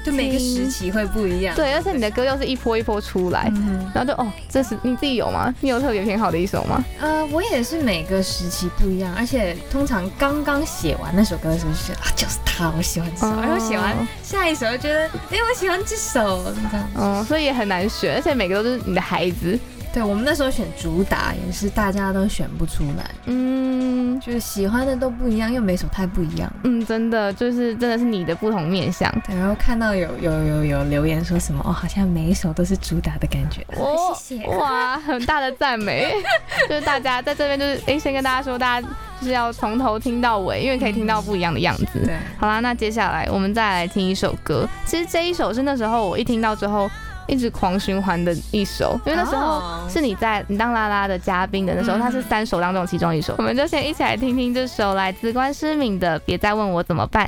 [0.04, 1.54] 就每个时期会不一样。
[1.54, 5.54] 对，而且你的歌又是一波一波出来，嗯，然后就哦，这是你自己有吗？
[5.60, 6.82] 你有特别偏好的一首吗？
[7.00, 16.88] 呃，我也是每个时期不一样，而且通常刚刚写完那首歌的时候，就觉得啊，就是他，我喜欢这首，哦然后写完下一首就觉得，哎，我喜欢这首，这样。
[16.96, 19.58] 嗯，所以也很难选，而且每个都是你的孩子。
[19.92, 26.52] 对我们那时候选主打也是大家都选不出来，嗯就是喜欢的都不一样，又每首太不一样。
[26.64, 29.10] 嗯，真的就是真的是你的不同面相。
[29.26, 33.66] 对，然后看到有有有有留言说什么哦，好像每一首都是主打的感觉。
[33.76, 34.46] 哦谢谢。
[34.46, 36.12] 哇，很大的赞美，
[36.68, 38.88] 就是大家在这边就是哎，先跟大家说，大家
[39.20, 41.86] 就是要从头听到尾，因为可以听到不一样的样子。
[42.04, 44.68] 对，好啦，那接下来我们再来听一首歌。
[44.84, 46.90] 其实这一首是那时候我一听到之后
[47.30, 53.34] 一直狂循环的一首，因为那时候哦是你在你当啦啦的嘉宾的那时候，嗯它是三首当中其中一首。
[53.38, 57.26] 我们就先一起来听听这首来自关诗敏的《别再问我怎么办》。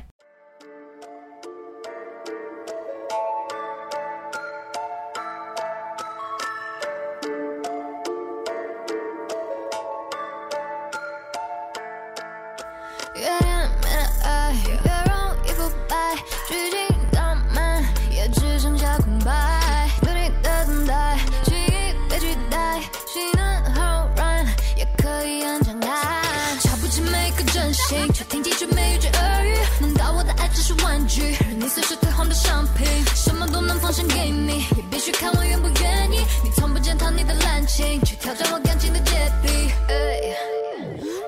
[30.92, 32.86] 玩具，任你随时退换的商品？
[33.14, 36.18] 什么都能奉献给你，也必须看我愿不愿意。
[36.44, 39.72] 你从不践踏你的滥情，却挑战我感情的洁癖。
[39.88, 40.36] 哎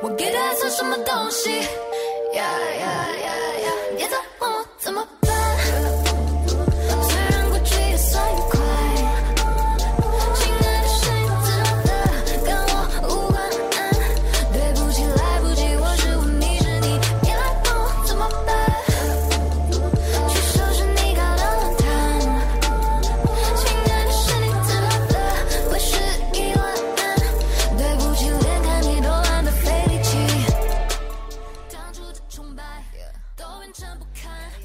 [0.03, 1.51] 我给他算什么东西？
[2.35, 2.87] 呀呀
[3.25, 3.27] 呀
[3.65, 3.73] 呀！
[3.97, 5.03] 别再问我怎么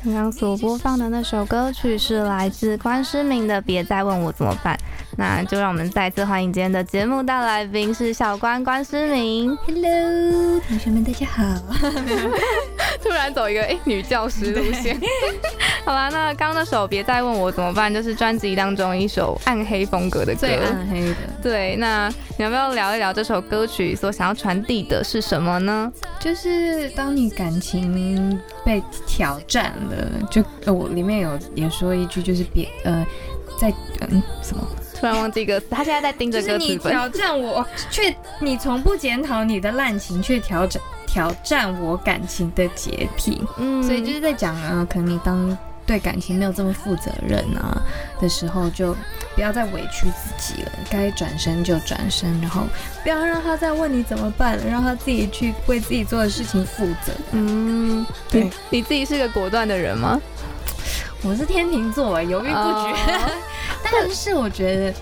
[0.09, 4.75] 刚刚所播放的那首歌曲是来自关诗敏的《别再问我怎么办》，
[5.17, 9.55] 那就让我们再次欢迎今天的节目大来宾是小关关诗敏。
[9.67, 11.43] Hello，同学们，大家好。
[13.03, 14.99] 突然走一个哎、女教师路线。
[15.85, 20.39] 好啦，那刚刚那首《别再问我怎么办》就是专辑当中一首暗黑风格的歌。
[20.41, 25.91] 最暗黑的，对，那你要不要聊一聊这首歌曲所想要传递的是什么呢？
[26.19, 33.05] 就是当你感情被挑战了，就呃，我里面有也说一句，就是别呃，
[33.57, 34.67] 在嗯什么，
[34.99, 36.93] 突然忘记歌词，他现在在盯着就是你歌词本。
[36.93, 43.41] 挑战我，却你从不检讨你的滥情，却挑战挑战我感情的洁癖。
[43.57, 45.57] 嗯所以就是在讲啊，可能你当
[45.89, 47.81] 对感情没有这么负责任啊
[48.21, 48.95] 的时候，就
[49.33, 52.61] 不要再委屈自己了，该转身就转身，然后
[53.01, 57.11] 不要让他再问你怎么办了，让他自己去为自己做的事情负责。
[57.31, 60.21] 嗯，对你你自己是个果断的人吗？
[61.23, 63.31] 我是天秤座，犹豫不决，哦
[63.83, 64.93] 但是我觉得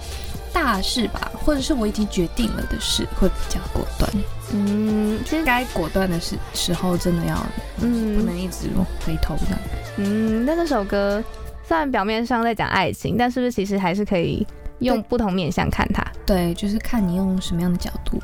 [0.53, 4.09] 大事吧，或者是我已经决定了的事，会比较果断。
[4.53, 7.35] 嗯，其实该果断的时时候，真的要
[7.81, 8.69] 嗯不嗯能一直
[9.05, 9.57] 回头的。
[9.97, 11.23] 嗯，那这首歌
[11.67, 14.45] 虽然表面上在讲爱情，但是不是其实还是可以
[14.79, 16.03] 用不同面向看它？
[16.25, 18.21] 对，就是看你用什么样的角度。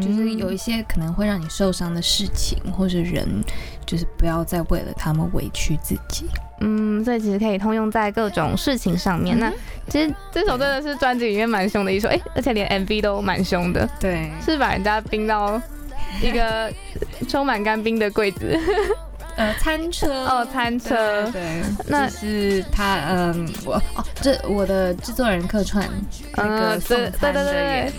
[0.00, 3.28] 就是有一些可能会让你受伤的事情或是人，
[3.84, 6.24] 就是不要再为了他们委屈自己。
[6.62, 9.38] 嗯，所以其实可以通用在各种事情上面。
[9.38, 9.52] 那
[9.88, 15.60] 其实这首真的是专辑里面蛮凶的一首，哎、而且连 MV 都蛮凶的，对，是把人家冰到
[16.22, 16.72] 一个
[17.28, 18.58] 充满干冰的柜子。
[19.34, 20.26] 呃，餐车。
[20.26, 21.26] 哦餐车。
[21.32, 25.88] 对，那是他，嗯，我哦，这我的制作人客串
[26.36, 27.92] 那个嗯送对餐员，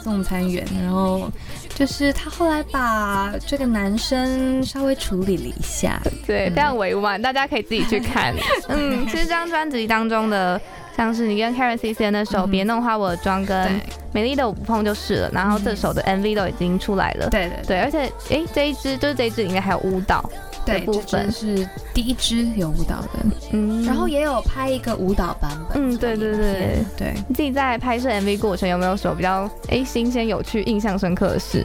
[0.00, 1.28] 送餐员，然后
[1.76, 8.34] 就是他后来把这个男生稍微处理了一下，对，非常委婉，大家可以自己去看。
[8.68, 10.58] 嗯，其实这张专辑当中的，
[10.96, 13.68] 像是你跟 Karen C C 的那首《嗯别弄花我的妆》跟
[14.10, 17.28] 《美丽的我不碰就是了》，然后这首的 MV 都已经出来了。
[17.28, 20.22] 对对对，而且诶，这一支就是这一支里面还有舞蹈。
[20.22, 20.30] 的
[20.66, 26.84] 对，部这分，是第一支有舞蹈的，嗯，然后也有拍一个舞蹈版本，嗯，对对对。
[26.96, 27.14] 对。
[27.28, 31.64] 你自己在拍摄 MV 过程有没有什么比较诶新鲜、有趣、印象深刻的事？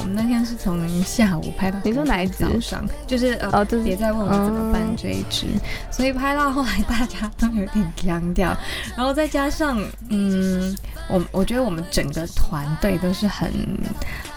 [0.00, 2.44] 我们那天是从下午拍到你说哪一支？
[2.44, 5.46] 早上，就是呃，哦，就是别再问我怎么办嗯这一支，
[5.90, 8.56] 所以拍到后来大家都有点僵掉，
[8.96, 10.74] 然后再加上嗯，
[11.08, 13.52] 我我觉得我们整个团队都是很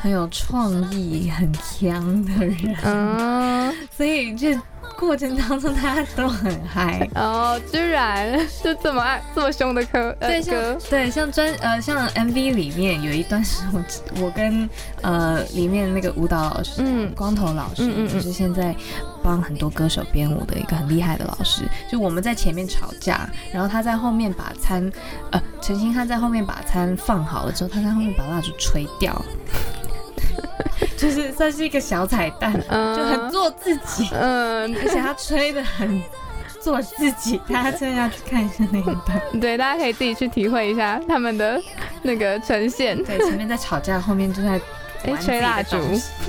[0.02, 4.50] 很有创意、很强的人，嗯， 所以就
[4.98, 7.08] 过程当中大家都很嗨。
[7.16, 13.84] 哦，居然就这么爱这么凶的歌，呃对，像，对像专呃像 MV 里面有一段是我
[14.22, 14.70] 我跟
[15.02, 18.74] 呃里面那个舞蹈老师，嗯光头老师，嗯嗯嗯就是现在
[19.22, 21.64] 帮很多歌手编舞的一个很厉害的老师。
[21.92, 24.90] 就我们在前面吵架，然后他在后面把餐，
[25.32, 29.14] 呃，陈星汉在后面把餐放好了之后，他在后面把蜡烛吹掉，
[30.98, 36.02] 就是算是一个小彩蛋，嗯就很做自己，嗯，而且他吹的很
[36.62, 39.22] 做自己，大家真的要去看一下那一段。
[39.42, 41.62] 对，大家可以自己去体会一下他们的
[42.02, 43.02] 那个呈现。
[43.04, 44.60] 对，前面在吵架，后面就在
[45.04, 45.78] 哎，玩吹蜡烛。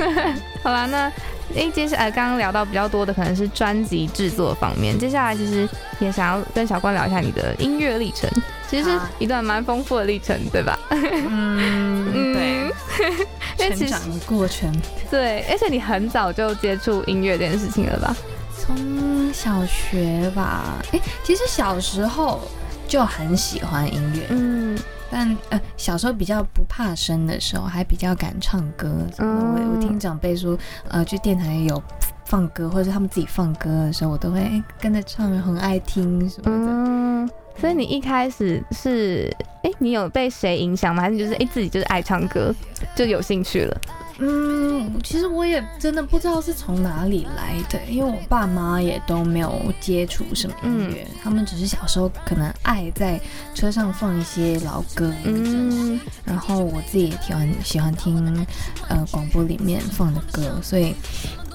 [0.62, 1.12] 好啦，那
[1.54, 5.68] 哎，接下来刚刚聊到比较多的可能是专辑制作方面，接下来其实
[6.00, 8.28] 也想要跟小关聊一下你的音乐历程，
[8.74, 10.78] 其实是一段蛮丰富的历程，对吧？
[10.90, 12.72] 嗯，对，
[13.58, 14.72] 因为其实成长的过程，
[15.10, 18.16] 对，而且你很早就接触音乐这件事情了吧？
[18.58, 22.40] 从小学吧，哎，其实小时候
[22.88, 24.78] 就很喜欢音乐，嗯
[25.10, 28.88] 但呃，小时候比较不怕生的时候，还比较敢唱歌。
[29.18, 30.58] 嗯我我听长辈说，
[30.88, 31.80] 呃，去电台有
[32.24, 36.72] 放歌，或者是他们自己放歌的时候，我都会哎跟着唱，很爱听什么的。
[36.72, 37.30] 嗯，
[37.60, 41.02] 所以你一开始是哎，你有被谁影响吗？
[41.02, 42.54] 还是就是哎自己就是爱唱歌，
[42.94, 43.80] 就有兴趣了？
[44.18, 53.20] 嗯，其实我也真的不知道是从哪里来的，因为我爸妈也都没有接触什么音乐，他们只是小时候可能爱在
[53.54, 58.46] 车上放一些老歌，嗯然后我自己也喜欢喜欢听
[58.88, 60.94] 呃广播里面放的歌，所以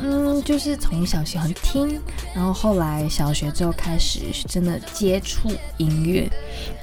[0.01, 1.99] 嗯，就是从小喜欢听，
[2.33, 6.29] 然后后来小学之后开始真的接触音乐，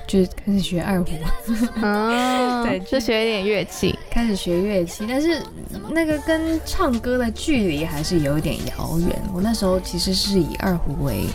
[0.07, 1.11] 就是开始学二胡，
[1.83, 3.99] 哦，对就学一点乐器。
[4.11, 5.43] 开始学乐器，但是
[5.91, 9.23] 那个跟唱歌的距离还是有一点遥远。
[9.33, 11.27] 我那时候其实是以二胡为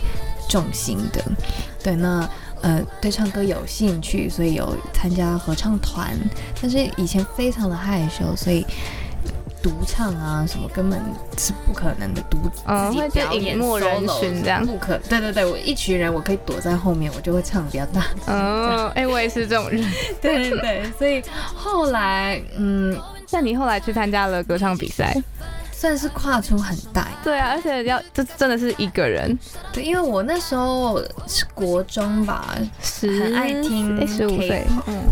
[0.48, 1.20] 重心的，
[1.82, 2.28] 对，那
[2.60, 6.16] 呃对唱歌有兴趣，所以有参加合唱团，
[6.60, 8.64] 但是以前非常的害羞，所以。
[9.62, 11.00] 独唱啊，什么根本
[11.38, 14.98] 是不可能的，独嗯自己隐没人 solo 群这样不可。
[15.08, 19.82] 对对对，我一群人，我可以躲在后面，我就会唱比较大哦， 哎，我也是这种人。
[20.20, 21.22] 对对对，所以
[21.54, 22.98] 后来嗯，
[23.30, 25.16] 那你后来去参加了歌唱比赛？
[25.72, 29.36] 算是跨出很大对啊，而且要这真的是一个人，
[29.72, 35.02] 对，因为我那时候是国中吧，十很爱听哎十五岁嗯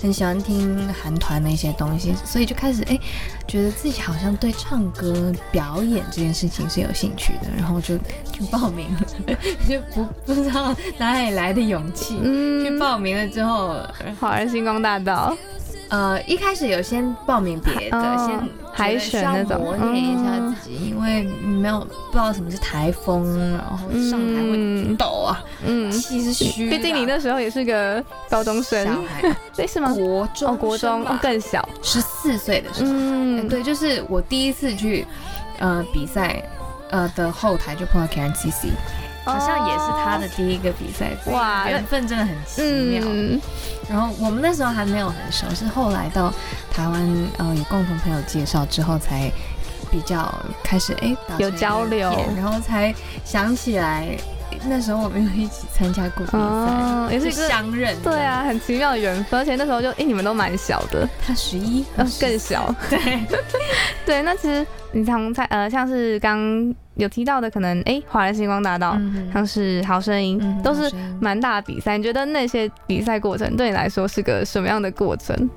[0.00, 2.98] 很喜欢听韩团的一些东西，所以就开始哎，
[3.46, 7.96] 觉得自己好像对唱歌表演这件事情是有兴趣的，然后就
[8.32, 9.00] 去报名了，
[9.68, 12.16] 就不不知道哪里来的勇气。
[12.16, 13.80] 去嗯，报名了之后，
[14.20, 15.36] 好人星光大道，
[15.88, 26.68] 呃，一开始有先报名别的，哦先海选那种磨练一下嗯自己，因为没有不知道什么是台风，然后上台会嗯抖啊，嗯，气是虚。
[26.68, 29.94] 毕竟你那时候也是个高中小生，孩， 对是吗？
[29.94, 35.06] 国中哦，国中哦更小，十四岁的时候，嗯，对，就是我第一次去
[35.58, 36.42] 呃比赛，
[36.90, 38.68] 呃的后台就碰到 Karen CC，
[39.26, 43.02] 好像也是他的第一个比赛，哦哇哇，缘分真的很奇妙。
[43.04, 43.40] 嗯，
[43.90, 46.32] 然后我们那时候还没有很熟，是后来到
[46.70, 49.30] 台湾呃有共同朋友介绍之后才
[49.90, 52.10] 比较开始哎有交流。
[52.36, 54.16] 然后才想起来
[54.68, 57.96] 那时候我们有一起参加过比赛，哦也是一个相认。
[58.02, 62.98] 对，啊，很奇妙的缘分，而且那时候就哎你们都蛮小的，他十一，呃更小，对，
[64.04, 70.90] 对，那其实你常在呃像是刚有提到的，可能哎华人星光大道，嗯像是好声音，嗯都是
[71.20, 71.96] 蛮大的比赛。
[71.96, 75.48] 你觉得那些比赛过程对你来说是个什么样的过程？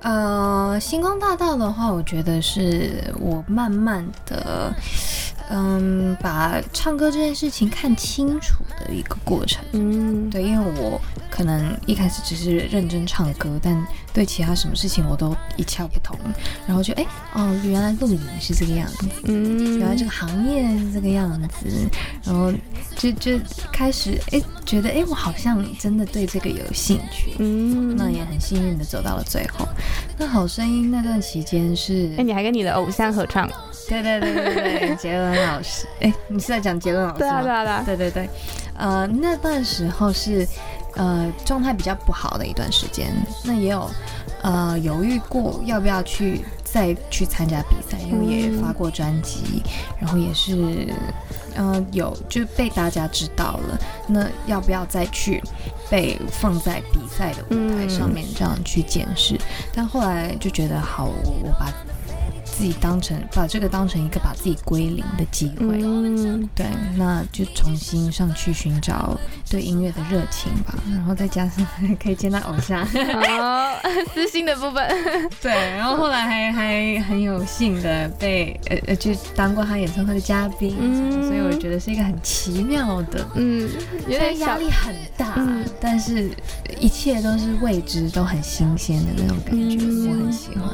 [0.00, 4.74] 呃，星光大道的话，我觉得是我慢慢的，嗯，
[6.20, 9.64] 把唱歌这件事情看清楚的一个过程。
[9.72, 16.18] 嗯，对，因为我可能一开始只是认真唱歌，但对其他什么事情我都一窍不通，
[16.66, 21.88] 然后就哎哦，原来录影是这个样子，嗯，原来这个行业是这个样子，
[22.24, 22.52] 然后
[22.96, 23.38] 就就
[23.72, 29.66] 开始哎觉得哎我好像真的对这个有兴趣，嗯，那也很幸运的走到了最后。
[30.18, 33.48] 那好声音那段期间是，哎、你还跟你的偶像合唱？
[33.88, 37.28] 对对对对对， 杰伦老师，哎，你是在讲杰伦老师对？
[37.28, 37.82] 对啊，对啊。
[37.86, 38.28] 对对对，
[38.76, 40.46] 呃，那段时候是
[40.94, 43.12] 呃状态比较不好的一段时间，
[43.44, 43.90] 那也有
[44.42, 49.62] 呃犹豫过要不要去再去参加比赛，因为也发过专辑，
[49.98, 50.88] 然后也是
[51.56, 55.42] 呃有就被大家知道了，那要不要再去
[55.90, 59.38] 被放在比赛的舞台上面这样去检视？
[59.74, 61.72] 但后来就觉得好，我我把。
[62.58, 65.80] 自己当成把这个当成一个把自己归零的机会。
[65.80, 69.16] 嗯，对，那就重新上去寻找
[69.48, 71.64] 对音乐的热情吧，然后再加上
[72.02, 72.84] 可以见到偶像，
[73.38, 73.78] 好，
[74.12, 74.84] 私心的部分，
[75.40, 83.70] 对，然后后来还还很有幸的被呃呃就当过他演唱会的嘉宾，嗯所以我觉得是一个很奇妙的，嗯，
[84.08, 85.64] 有虽然点压力很大，嗯。
[85.80, 86.28] 但是
[86.80, 90.68] 一切都是未知，都很新鲜的那种感觉，嗯我很喜欢。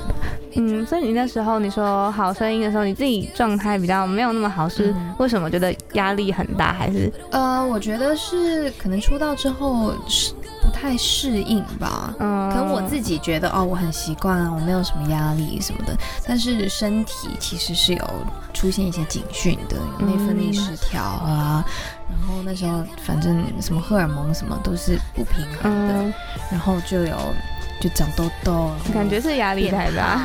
[0.57, 5.15] 嗯，所以你那时候你说好声音的时候，你自己状态比较没有那么好，是嗯。
[5.19, 7.13] 为什么觉得压力很大，还是？
[7.33, 12.15] 呃，我觉得是可能出道之后是不太适应吧。
[12.21, 15.97] 嗯，可能我自己觉得哦，我很习惯啊，我没有什么压力什么的，
[16.27, 18.11] 但是身体其实是有
[18.53, 21.65] 出现一些警讯的，有内分泌失调啊，
[22.09, 26.15] 然后那时候反正什么荷尔蒙什么都是不平衡的，嗯，
[26.51, 27.17] 然后就有
[27.81, 30.21] 就长痘痘，感觉是压力太大，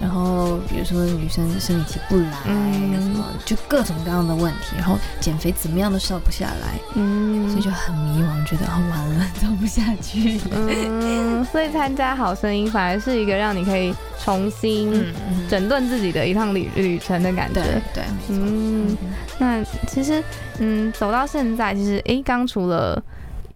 [0.00, 10.38] 然后比如说女生生理期不来，嗯什么就各种各样的问题，然后减肥怎么样都瘦不下来，嗯，所以就很迷茫，觉得啊完了 走不下去。
[10.52, 17.62] 嗯，所以参加好声音反而是一个让你可以重新嗯，整顿自己的一趟旅旅程的感觉。
[17.94, 18.36] 对，没错。
[18.38, 18.96] 嗯，
[19.38, 20.22] 那其实，
[20.58, 23.02] 嗯，走到现在，其实，诶，刚除了，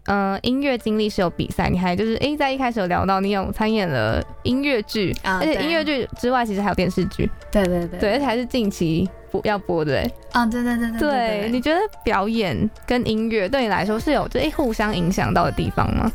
[0.07, 10.13] 呃，音乐经历是有比赛，你还就是，诶，在一开始有聊到你有参演了音乐剧，啊而且音乐剧之外，其实还有电视剧，对对对对，而且还是近期播要播的，对？
[10.33, 16.11] 啊，对对对对对，你觉得表演跟音乐对你来说是有就诶互相影响到的地方吗？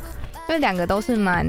[0.49, 1.45] 因为两个都是蛮，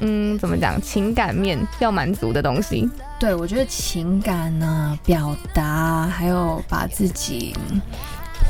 [0.00, 2.88] 嗯，怎么讲，情感面要满足的东西。
[3.20, 7.54] 对我觉得情感呢、表达，还有把自己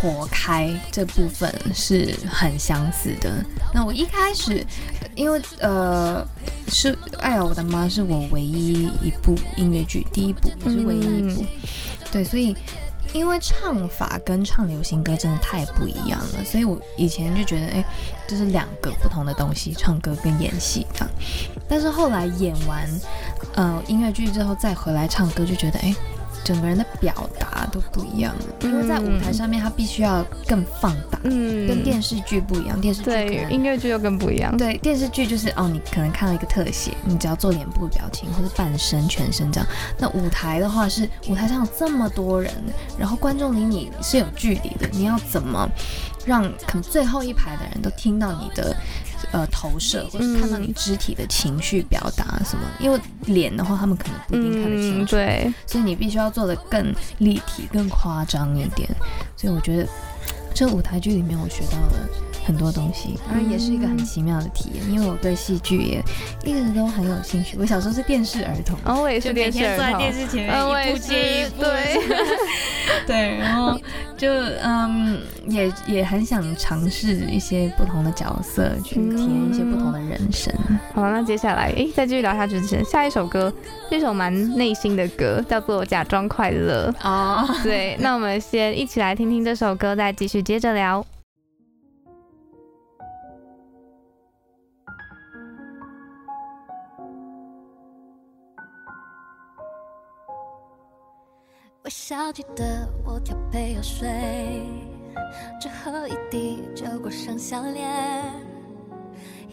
[0.02, 3.32] 破开这部分是很相似的。
[3.72, 4.66] 那我一开始，
[5.14, 6.26] 因为呃，
[6.66, 11.46] 是《哎呀我的妈》是我唯一一部音乐剧，第一部也是唯一一部，
[12.10, 12.56] 对，所以。
[13.14, 17.84] 因为唱法跟唱流行歌真的太不一样了，所以我以前就觉得，哎，
[18.26, 21.08] 这是两个不同的东西，唱歌跟演戏这样。
[21.68, 22.88] 但是后来演完
[23.54, 25.94] 呃音乐剧之后再回来唱歌，就觉得哎，
[26.44, 28.44] 整个人的表达都不一样了。
[28.62, 32.80] 因为在舞台上面，他必须要更放大，嗯，跟电视剧不一样。
[32.80, 34.56] 电视剧对音乐剧又更不一样。
[34.56, 39.68] 对电视剧就是哦，你可能看到一个特写，你只要做脸部表情或者半身、全身这样。
[39.98, 42.52] 那舞台的话是舞台上有这么多人，
[42.98, 45.68] 然后观众离你是有距离的，你要怎么
[46.26, 48.76] 让可能最后一排的人都听到你的
[49.32, 52.62] 呃投射，或是看到你肢体的情绪表达什么？
[52.78, 58.88] 因为脸的话，他们可能不一定看得清嗯，楚，对，所以你必须要做的更立体、更夸张一点。
[59.36, 59.88] 所以我觉得
[60.54, 62.08] 这舞台剧里面我学到了
[62.44, 66.02] 很多东西，当然也是一个很奇妙的体验，因为我对戏剧也
[66.44, 67.56] 一直都很有兴趣。
[67.58, 71.08] 我小时候是电视儿童，然后我也是电视儿童，视前嗯，我也是，
[71.58, 71.96] 对，
[73.06, 73.78] 对，然后
[74.16, 74.28] 就
[74.62, 80.52] 嗯，也也很想尝试一些不同的角色，去体验一些不同的人生。
[80.94, 83.52] 好，那接下来，诶，再继续聊下去之前，下一首歌
[83.88, 86.92] 是一首蛮内心的歌，叫做《假装快乐》。
[87.08, 91.04] 哦，对，那我们先一起来听听这首歌，再继续接着聊。
[101.84, 104.08] 微笑记得我调配药水，
[105.60, 107.84] 只喝一滴就裹上笑脸，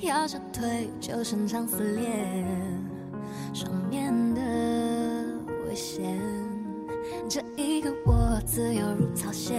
[0.02, 2.08] 要想退就伸长撕裂
[3.52, 4.42] 上面的
[5.68, 6.20] 危险。
[7.28, 9.56] 这一个我自由如草鞋，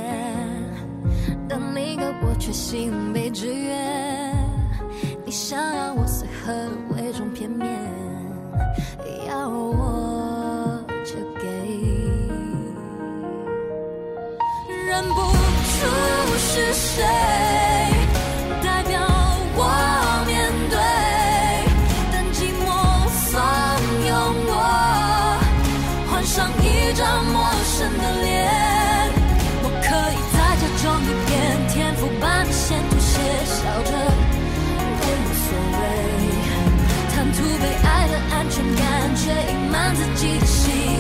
[1.49, 4.33] 但另一个我却心被制约。
[5.25, 7.81] 你想要我随和伪装片面，
[9.27, 10.30] 要我
[14.91, 15.87] 认不出
[16.37, 17.05] 是谁
[18.61, 19.01] 代表
[19.55, 19.63] 我
[20.27, 20.75] 面对，
[22.11, 22.67] 但寂寞
[23.31, 23.39] 怂
[24.03, 24.11] 恿
[24.51, 24.53] 我
[26.11, 28.29] 换上一张陌生的脸。
[29.63, 31.39] 我可以在假装一遍，
[31.69, 33.15] 天赋般的先吐血，
[33.47, 35.79] 笑着也无所谓，
[37.15, 38.83] 贪图被爱的安全感，
[39.15, 39.23] 却
[39.53, 41.00] 隐瞒自己的心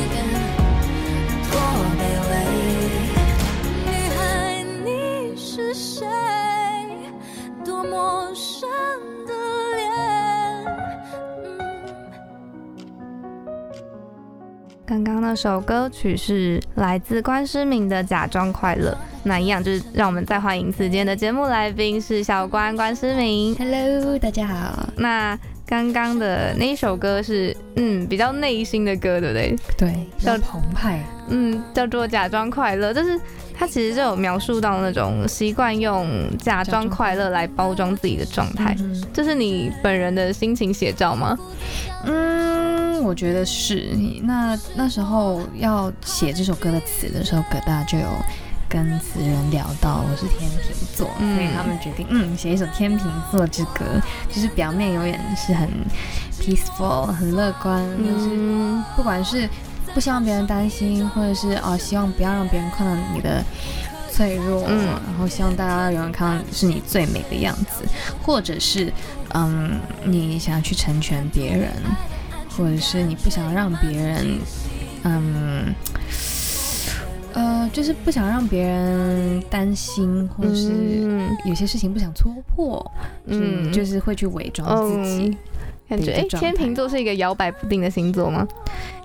[14.90, 18.90] 刚刚那首歌曲是来自关诗敏的《假装快乐》，
[19.22, 23.54] 那一样就是让我们再欢迎此间的节目来宾是小关关诗敏。
[23.54, 24.88] Hello，大家好。
[24.96, 29.56] 那刚刚的那一首歌是嗯比较内心的歌，对不对？
[29.78, 31.00] 对，叫叫澎湃。
[31.28, 33.16] 嗯，叫做假装快乐，就是
[33.54, 41.38] 他其实就有描述到那种习惯用假装快乐来包装自己的状态，嗯这是你本人的心情写照吗？
[42.06, 42.49] 嗯，
[43.00, 43.96] 我觉得是。
[44.22, 48.06] 那那时候要写这首歌的词的时候，葛大就有
[48.68, 53.84] 跟词人聊到我是天秤座，嗯所以他们决定嗯写一首天秤座之歌，
[54.30, 55.68] 就是表面永远是很
[56.40, 59.48] peaceful、很乐观，就是嗯不管是
[59.92, 63.42] 不希望别人担心，或者是哦希望不要让别人看到你的
[64.12, 67.84] 脆弱，嗯然后希望大家永远看到是你最美的样子，
[68.22, 68.92] 或者是
[69.34, 71.72] 嗯你想要去成全别人，
[72.60, 74.38] 或者是你不想让别人
[75.04, 75.74] 嗯。
[77.32, 82.84] 呃，就是不想让别人担心，或者是嗯有些事情不想戳破，
[83.26, 85.28] 嗯，就是会去伪装自己。
[85.28, 85.36] 嗯
[85.88, 88.46] 感觉哎，天秤座是一个摇摆不定的星座吗？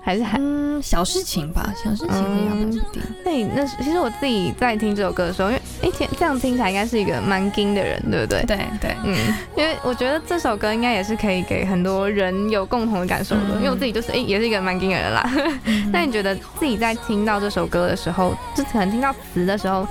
[0.06, 0.38] 还是还？
[0.38, 3.02] 嗯，小事情吧，小事情会摇摆不定。
[3.24, 8.44] 那你那其实我自己在听这首歌的时候，因为哎天这样听起来应该是一个蛮硬的人，对不对？
[8.44, 9.16] 对对，嗯，
[9.56, 15.28] 因为我觉得这首歌应该也是可以给很多人有共同的感受的，嗯因为我自己就是诶、也是一个蛮惊的人啦。
[15.90, 19.84] 那你觉得自己在听到这首歌的时候，就可能听到词的时候，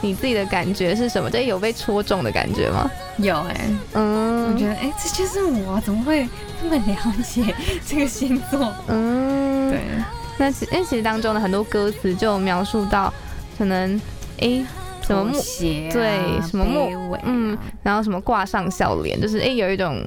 [0.00, 1.30] 你自己的感觉是什么？
[1.30, 2.88] 就有被戳中的感觉吗？
[3.18, 6.28] 有哎、嗯，我觉得哎、这就是我，怎么会
[6.62, 7.54] 这么了解
[7.86, 8.72] 这个星座？
[8.86, 9.80] 嗯，对，
[10.38, 13.12] 那其因为其实当中的很多歌词就描述到，
[13.58, 14.00] 可能
[14.40, 14.64] 哎、
[15.02, 20.00] 什么妥木，鞋啊、对什么木嗯，然后什么挂上笑脸，就是哎、有一种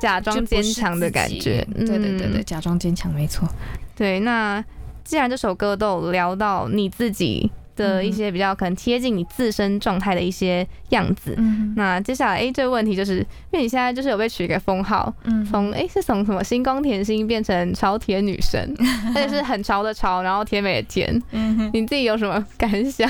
[0.00, 1.66] 假装坚强的感觉。
[1.74, 3.48] 对对对对，嗯假装坚强，没错。
[3.96, 4.64] 对，那
[5.02, 11.72] 既然这首歌都有聊到你自己的一些比较可能贴近你自身状态的一些样子，嗯。
[11.76, 13.18] 那接下来诶，这个问题就是，
[13.50, 15.44] 因为你现在就是有被取一个封号，嗯。
[15.44, 18.74] 从诶是从什么星光甜心变成超甜女神，
[19.14, 23.08] 而且是很潮的潮，然后甜美的甜，嗯，你自己有什么感想？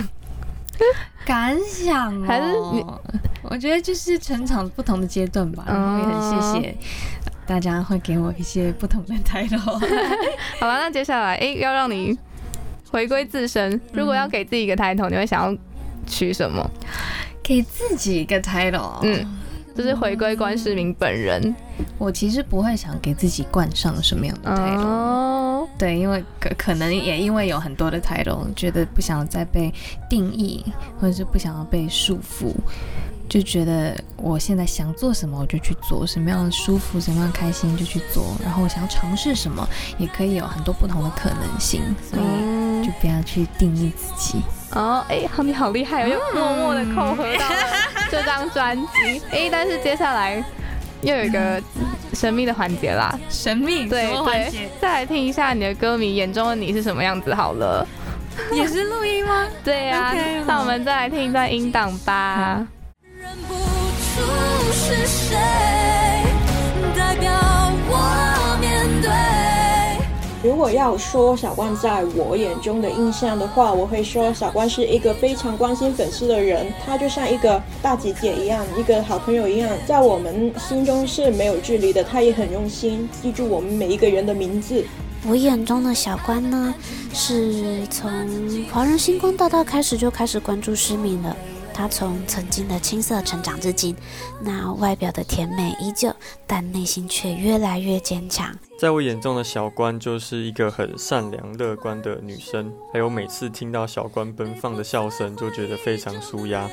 [1.25, 2.85] 感想、哦、还是你？
[3.45, 6.75] 我觉得就是成长不同的阶段吧，然后也很谢谢
[7.47, 9.59] 大家会给我一些不同的 title。
[9.59, 12.19] 好了，那接下来诶要让你
[12.93, 15.59] 回归自身，如果要给自己一个 title，你会想要
[16.07, 16.70] 取什么？
[17.43, 19.38] 给自己一个 title，嗯
[19.74, 21.55] 就是回归关世明本人。
[21.97, 29.72] 我其实不会想给自己冠上什么样的 title，、哦，对，因为可可能也因为有很多的 title，觉得不想再被
[30.11, 30.62] 定义，
[31.01, 32.53] 或者是不想要被束缚，
[33.30, 39.66] 就觉得我现在想做什么我就去做，什么样的舒服、什么样开心就去做，然后我想要尝试什么，
[39.97, 44.43] 也可以有很多不同的可能性，所以嗯就不要去定义自己。
[44.72, 47.57] 哦，哎、好，你好厉害哦，又默默的扣合到了
[48.11, 49.22] 这张专辑。
[49.30, 50.43] 哎、但是接下来
[51.03, 51.62] 又有一个
[52.14, 57.87] 神秘的环节啦，神秘对什么环对节，再来听一下你的歌迷眼中的你是什么样子好了。
[58.51, 59.47] 也是录音吗？
[59.62, 60.14] 对呀、
[60.47, 62.66] 那我们再来听一段音档吧。
[63.20, 65.37] 认不出是谁
[66.97, 67.30] 代表
[67.91, 68.32] 我。
[70.43, 82.03] 如果要说小关在我眼中的印象的话，我会说小关是一个非常关心粉丝的人，她就像一个大姐姐一样，一个好朋友一样，在我们心中是没有距离的。
[82.03, 84.84] 她也很用心记住我们每一个人的名字。
[85.28, 86.74] 我眼中的小关呢，
[87.14, 88.11] 是从
[88.72, 91.36] 华人星光大道开始就开始关注失明了。
[91.73, 93.97] 他从曾经的青涩成长至今，
[94.41, 96.14] 那外表的甜美依旧，
[96.47, 98.55] 但内心却越来越坚强。
[98.79, 106.68] 在我眼中的小关就是一个很善良乐观的女生，还有每次听到小关奔放的笑声，就觉得非常舒压。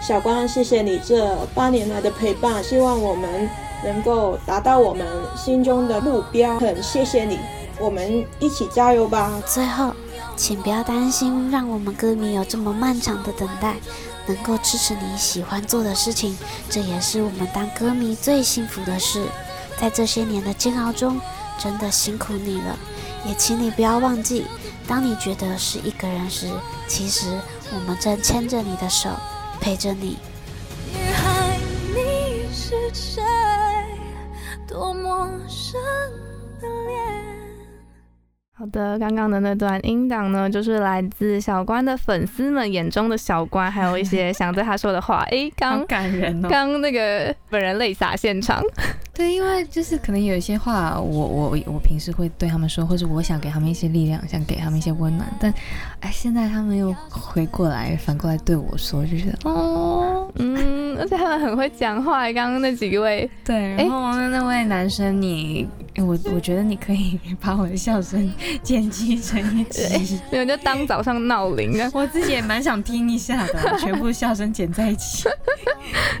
[0.00, 3.48] 小关，谢谢你这八年来的陪伴，希望我们
[3.82, 6.58] 能够达到我们心中的目标。
[6.60, 7.38] 很谢谢你，
[7.80, 9.40] 我们一起加油吧！
[9.46, 9.94] 最后，
[10.36, 13.76] 请不要担心，让我们歌迷有这么漫长的等待，
[14.26, 16.36] 能够支持你喜欢做的事情，
[16.68, 19.26] 这也是我们当歌迷最幸福的事。
[19.78, 21.20] 在这些年的煎熬中，
[21.58, 22.78] 真的辛苦你了。
[23.26, 24.46] 也请你不要忘记，
[24.86, 26.50] 当你觉得是一个人时，
[26.86, 27.38] 其实
[27.74, 29.10] 我们正牵着你的手，
[29.60, 30.18] 陪着你。
[30.92, 31.58] 女孩，
[31.94, 33.22] 你是谁？
[34.66, 35.86] 多陌生的
[36.18, 36.25] 脸。
[38.58, 45.24] 好的，刚刚的那段音档呢，就是来自小关的粉丝们眼中的小关，还有一些 想对他说的话。
[45.24, 46.48] 诶，好刚感人哦。
[46.48, 48.62] 刚那个本人泪洒现场。
[49.12, 55.52] 对，因为就是可能有一些话我，我我平时会对他们说，或者我想给他们一些力量，想给他们一些温暖，但
[56.00, 63.28] 哎，现在他们又回过来，反过来对我说，就觉得哦，嗯，而且他们很会讲话，刚刚那几位。
[63.44, 65.66] 对，然后那位男生，你
[65.98, 68.32] 我我觉得你可以把我的笑声
[68.62, 71.90] 剪辑成一集，没有就当早上闹铃啊。
[71.94, 75.28] 我自己也蛮想听一下的， 全部笑声剪在一起。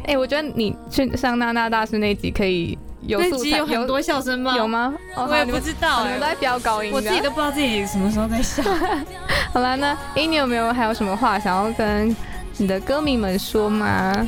[0.04, 2.78] 哎，我觉得你去上娜娜大师那集可以。
[3.02, 4.56] 有那集有很多笑声吗？
[4.56, 4.92] 有吗？
[5.16, 8.64] 我也不知道，你们都在飙高音，我自己都不知道自己什么时候在笑。
[9.54, 12.16] 好了，那哎，你有没有还有什么话想要跟
[12.56, 14.26] 你的歌迷们说吗？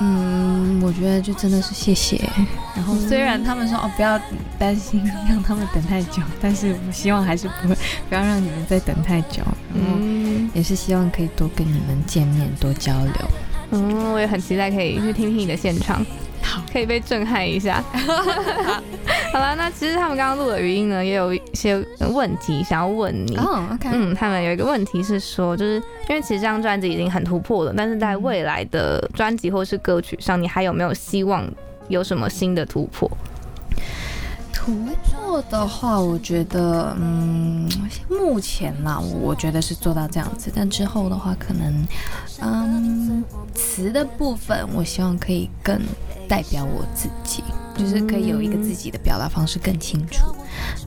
[0.00, 2.20] 嗯，我觉得就真的是谢谢。
[2.76, 4.20] 然后虽然他们说哦不要
[4.58, 7.74] 担心 让他们等太久，但是我希望还是不会
[8.08, 9.42] 不要让你们再等太久。
[9.74, 9.98] 然后，
[10.54, 13.14] 也是希望可以多跟你们见面，多交流。
[13.70, 16.04] 嗯，我也很期待可以去听听你的现场。
[16.72, 17.82] 可以被震撼一下。
[19.32, 21.76] 好了，那其实他们刚刚录的语音呢，也有一些
[22.12, 23.38] 问题想要问你。
[23.84, 25.74] 嗯，他们有一个问题是说，就是
[26.08, 31.46] 因为其实这张专辑已经很突破了，但是在未来的专辑或是歌曲上，你还有没有希望
[31.88, 33.10] 有什么新的突破？
[34.52, 34.74] 突
[35.04, 37.66] 破的话，我觉得，嗯，
[38.10, 40.50] 目前嘛，我觉得是做到这样子。
[40.54, 41.86] 但之后的话，可能，
[42.42, 43.24] 嗯，
[43.54, 45.80] 词的部分，我希望可以更
[46.28, 47.42] 代表我自己，
[47.76, 50.26] 就是可以有一个自己的表达方式更清楚。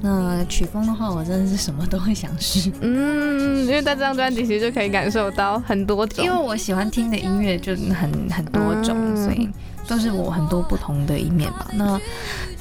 [0.01, 2.71] 那曲风的话，我真的是什么都会想试。
[2.81, 9.49] 嗯，因为在这张专辑其实就可以感受到很多种，因为我喜欢听的音乐就很很多种，所以。
[9.87, 11.67] 都是我很多不同的一面吧。
[11.73, 11.99] 那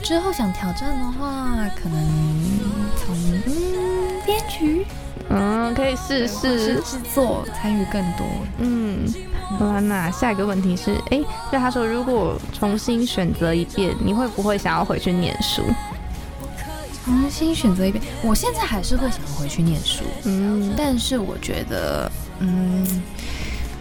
[0.02, 2.58] 之后想挑战的话，可能
[2.96, 3.14] 从
[3.46, 3.52] 嗯
[4.26, 4.84] 编曲，
[5.28, 8.26] 嗯，可以试试制作，参与更多。
[8.58, 9.06] 嗯，
[9.58, 11.20] 那下一个问题是，哎，
[11.50, 15.62] 就他说，如果重新选择一遍，你会不会想要回去念书？
[17.04, 20.04] 重新选择一遍，我现在还是会想要回去念书。
[20.24, 23.02] 嗯，但是我觉得，嗯。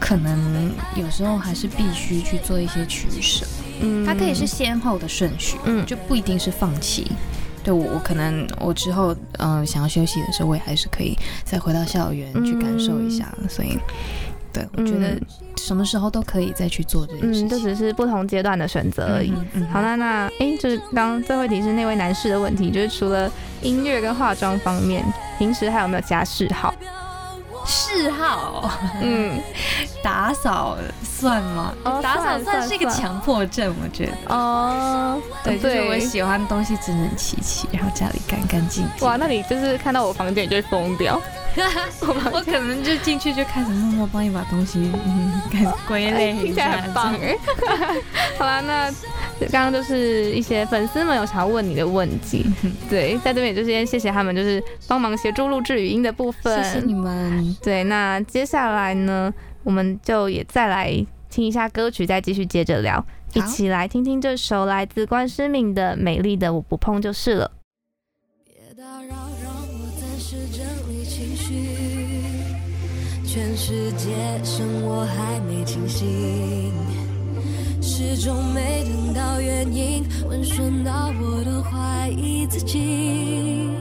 [0.02, 3.46] 可能有时候还是必须去做一些取舍，
[3.82, 7.12] 嗯，它可以是先后的顺序，嗯，就不一定是放弃。
[7.62, 13.30] 对我，我可能我之后嗯想要休息的时候，我也还是可以再回到校园去感受一下。
[13.50, 13.78] 所以，
[14.54, 15.20] 对我觉得
[15.66, 19.34] 什么时候都可以再去做这件事情，这只是不同阶段的选择而已。
[19.72, 23.30] 好，那那哎，就是刚刚最后一题是那位男士的问题，就是除了
[23.62, 25.06] 音乐跟化妆方面，
[25.38, 26.74] 平时还有没有加嗜好？
[27.66, 29.40] 嗜好，嗯，
[30.02, 31.72] 打扫算吗？
[32.02, 34.34] 打扫算是一个强迫症，我觉得。
[34.34, 39.08] 哦，对，就是我喜欢东西整整齐齐，然后家里干干净净。
[39.08, 41.22] 哇，那你就是看到我房间你就会疯掉。
[42.32, 44.92] 我可能就进去就开始默默帮你把东西
[45.52, 47.36] 开始归类，听起来很棒哎。
[48.38, 48.90] 好啦，那
[49.52, 52.46] 刚刚就是一些粉丝们有想要问你的问题，
[52.90, 57.56] 对，在这边也就先谢谢他们，就是帮忙协助录制语音的部分，谢谢你们。
[57.62, 59.34] 对，那接下来呢，
[59.64, 60.94] 我们就也再来
[61.30, 67.52] 听一下歌曲，再继续接着聊，一起来听听这首来自关诗敏的《美丽的我不碰就是了》。
[70.52, 71.78] 整理情绪
[73.26, 74.10] 全世界
[74.44, 76.74] 剩我还没清醒，
[77.82, 83.79] 始终没等到原因，温顺到我都怀疑自己。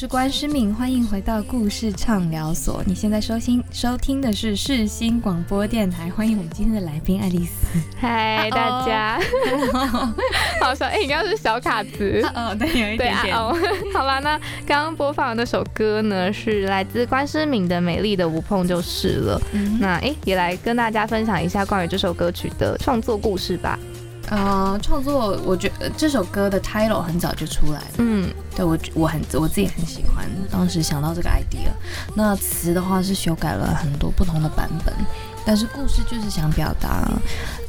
[0.00, 2.82] 是关诗敏，欢迎回到故事畅聊所。
[2.86, 7.78] 你现在收听收听的是世新广播电台，欢迎我们今天的来宾爱丽丝。
[7.98, 9.20] 嗨，大家，
[10.58, 10.86] 好笑！
[10.86, 13.36] 哎，你刚刚是小卡子哦，对，有一点点。
[13.36, 13.54] 哦，
[13.92, 19.38] 好啦，那刚刚播放的那首歌呢，是来自关诗敏的《美丽的无碰就是了》。
[19.78, 23.78] 那哎，也来跟大家分享一下关于这首歌曲的创作故事吧。
[24.30, 27.86] 呃，创作，我觉得这首歌的 title 很早就出来了。
[27.98, 31.68] 嗯，对我我很我自己很喜欢，当时想到这个 idea。
[32.14, 34.94] 那词的话是修改了很多不同的版本，
[35.44, 37.10] 但是故事就是想表达，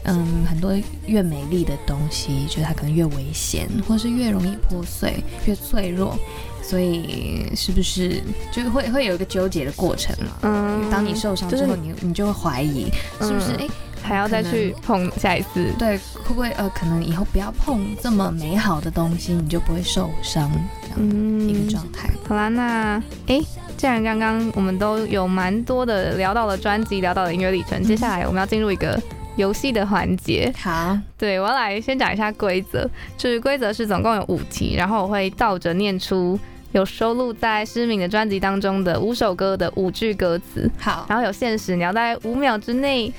[0.03, 0.71] 嗯，很多
[1.07, 6.15] 越美丽的东西，就是它可能越危险，或是越容易破碎、越脆弱。
[6.63, 10.31] 所以是不是就会会有一个纠结的过程嘛？
[10.43, 12.85] 嗯当你受伤之后，你你就会怀疑
[13.19, 13.67] 是不是哎、
[14.01, 15.71] 还要再去碰下一次？
[15.77, 22.09] 对，会不会呃，可能以后不要碰这么美好的东西，你就不会受伤这样嗯一个状态。
[22.27, 23.41] 好啦，那诶，
[23.77, 29.01] 既然刚刚我们都有蛮多的聊到了专辑，聊到了音乐历程，接下来我们要进入一个
[29.35, 30.53] 游戏的环节。
[30.61, 36.37] 好，对我要来先讲一下规则，就是规则是总共有五题，然后我会倒着念出
[36.71, 43.11] 有收录在诗敏的专辑当中的五首歌的五句歌词，好，然后有限时，你要在五秒之内，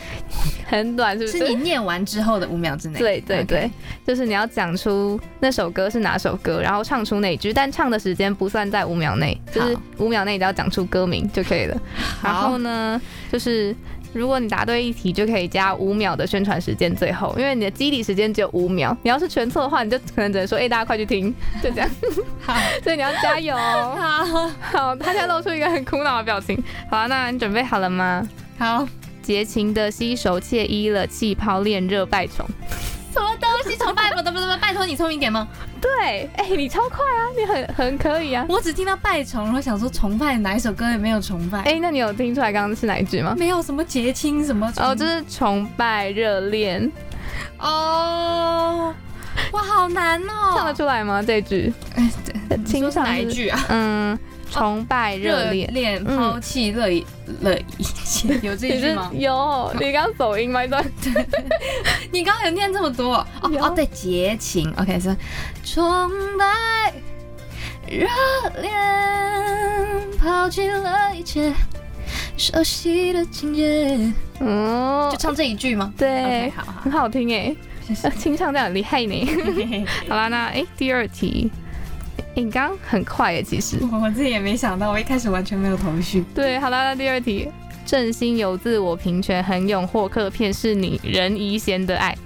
[0.67, 1.39] 很短，是不是？
[1.39, 2.99] 是你念完之后的五秒之内。
[2.99, 3.71] 对对对
[4.07, 11.81] 就是你要讲出那首歌是哪首歌，然后唱出那一句，但唱的时间不算在五秒内，就是五秒内你只要讲出歌名就可以了。
[12.23, 13.01] 然后呢，
[13.31, 13.75] 就是
[14.13, 21.91] 如果你答对一题，就可以加五秒的宣传时间，最后，因为你的基底时间只有五秒，你要是全错的话，你就可能只能说，哎、大家快去听， 就这样。
[22.41, 22.55] 好，
[22.85, 23.57] 所以你要加油。
[23.57, 26.63] 好，好，他现在露出一个很苦恼的表情。
[26.91, 28.29] 好啊，那你准备好了吗？
[28.59, 28.87] 好，
[29.23, 32.47] 结情的吸手惬意了，气泡恋热败虫。
[33.13, 33.77] 什么东西？
[33.77, 35.47] 崇拜托，不不不，拜托你聪明点吗？
[35.81, 38.47] 对，哎、你超快啊，你很很可以啊。
[38.49, 43.35] 我只听到拜崇，然后想说崇拜哪一首歌也没有崇拜，哎、那你有听出来刚刚是哪一句吗？
[43.37, 46.91] 没有什么结亲什么哦，就是崇拜热恋，
[47.59, 48.95] 哦，
[49.53, 51.23] 哇，好难哦，唱得出来吗？
[51.23, 51.73] 这句？
[51.97, 52.11] 哎，
[52.49, 53.67] 对，清唱哪一句啊？
[53.69, 54.19] 嗯，
[54.53, 55.73] 崇拜热恋。
[55.73, 57.05] 恋嗯抛弃乐意
[57.41, 57.87] 乐意，
[58.47, 59.11] 有这一句吗？
[59.15, 60.63] 有，你刚走音吗？
[60.65, 60.85] 一段
[62.13, 63.15] 你刚刚有念这么多？
[63.41, 65.17] 哦哦，对，结情，OK，是
[65.65, 66.93] 崇拜
[67.89, 68.07] 热
[68.61, 68.73] 恋，
[70.19, 71.53] 抛弃了一切
[72.37, 75.93] 熟悉的情节，嗯就，唱这一句吗？
[75.97, 76.09] 对。
[76.25, 76.73] OK，好好。
[76.83, 77.55] 很好听哎，
[78.19, 79.27] 清唱这样很厉害呢。
[80.09, 81.62] 好啦，那哎、第二题，哎
[82.35, 83.79] 你刚刚很快耶，其实。
[83.83, 86.25] 我自己也没想到，我一开始完全没有头绪。
[86.35, 87.49] 对，好啦，那第二题，
[87.85, 92.17] 正心有自我平权，很勇获客骗是你人宜贤的爱。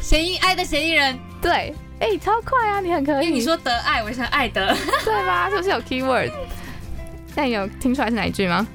[0.00, 3.26] 嫌疑爱的嫌疑人，对，哎、超快啊，你很可以。
[3.28, 4.74] 你说得爱，我想爱得。
[5.04, 5.50] 对吧？
[5.50, 6.30] 是不是有 keyword？
[7.34, 8.66] 那你有听出来是哪一句吗？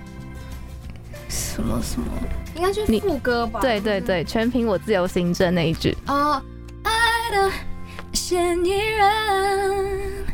[1.29, 2.07] 什么什么？
[2.53, 3.61] 应该是副歌吧？
[3.61, 5.95] 对对对，全凭我自由行政那一句。
[6.07, 6.41] 哦，
[6.83, 6.91] 爱
[7.31, 7.49] 的
[8.31, 10.25] 嫌疑人，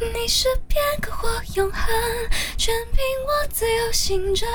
[0.00, 1.84] 你是片刻或永恒，
[2.56, 4.48] 全凭我自由行政。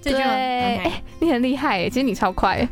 [0.00, 2.68] 这句对，你很厉害哎，其实你超快哎，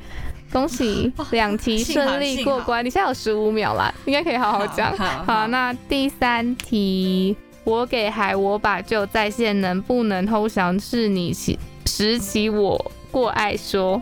[0.51, 2.83] 恭喜 两题顺利过关。
[2.83, 4.97] 你现在有十五秒啦，应该可以好好讲。
[4.97, 14.01] 好好，那第三题，我给海我把就在线，能不能偷降是你起拾起我过爱说。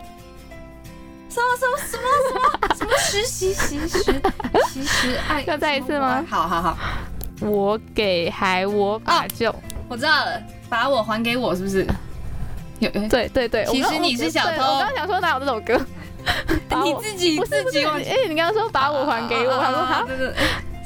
[1.31, 5.41] 什么什么什么什么什么实习实习实爱？
[5.47, 6.77] 要再一次吗好好好，
[7.39, 9.53] 我给还我把就，
[9.87, 11.87] 我知道了，把我还给我，是不是？
[12.79, 15.79] 有有对对对，其实你是小偷我刚想说哪有这首歌？
[16.83, 20.05] 你自己不是，自己哎，你刚刚说把我还给我，他说好，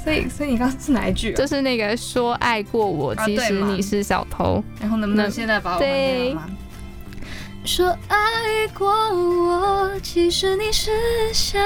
[0.03, 1.33] 所以所以你刚刚是哪一句？
[1.33, 4.63] 就是那个说爱过我，其实你是小偷。
[4.79, 6.49] 然后能不能现在把我还给我吗？
[7.65, 10.91] 说爱过我，其实你是
[11.33, 11.57] 小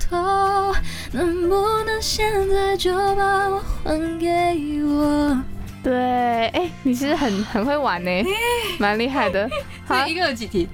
[0.00, 0.74] 偷，
[1.12, 5.38] 能不能现在就把我还给我？
[5.82, 8.10] 对，哎，你其实很很会玩呢，
[8.80, 9.48] 蛮厉害的。
[9.86, 10.66] 好，一个有几题？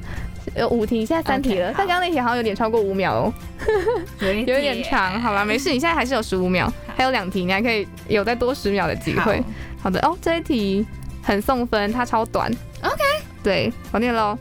[0.57, 3.35] 有五题，现在三题了但刚刚那题好像有点超过五秒哦，
[4.21, 5.21] 有点长。
[5.21, 9.43] 好吧，没事，你现在还是有十五秒，还有两题，你还可以有再多十秒的机会。
[9.83, 10.87] 好的哦，这一题
[11.21, 12.49] 很送分，它超短。
[12.83, 13.03] OK，
[13.43, 14.39] 对，我念喽。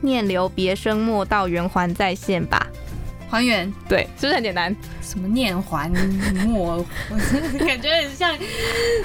[0.00, 2.66] 念留别生莫道圆环再现吧。
[3.30, 4.74] 还原对，是不是很简单？
[5.02, 5.90] 什么念还
[6.46, 7.16] 莫，我
[7.58, 8.34] 感觉很像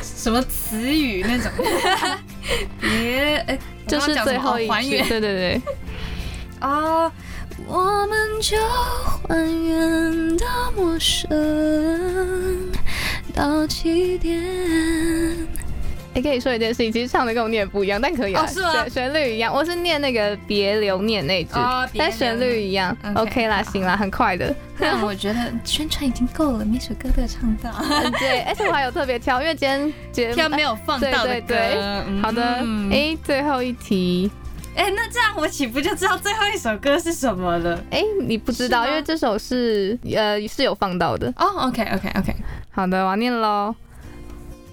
[0.02, 1.52] 什么词语那种。
[2.80, 4.72] 别，哎，就是最后一句。
[4.72, 5.62] 还原对对对，
[6.60, 7.12] 啊，
[7.68, 8.58] 我们就
[9.28, 9.36] 还
[9.66, 12.72] 原到陌生，
[13.34, 14.42] 到起点。
[16.14, 19.54] 也可以说一件事情，其实唱的跟我念的不一样，但可以啊，哦是吗旋旋律一样。
[19.54, 22.96] 我是念那个别留念那句，哦但旋律一样。
[23.16, 24.54] OK，OK 啦，行啦，很快的。
[24.80, 27.72] 但我觉得宣传已经够了，每首歌都有唱到，
[28.20, 31.48] 对，而且我还有特别挑，因为今天节目挑没有放到的歌。
[31.48, 32.42] 对对对嗯好的，
[32.92, 34.30] 哎、最后一题，
[34.76, 37.80] 哎，那这样我岂不就知道最后一首歌是什么了？
[37.92, 41.28] 哎、你不知道，因为这首是呃是有放到的。
[41.38, 42.36] 哦，OK OK OK，
[42.72, 43.74] 好的，我要念喽。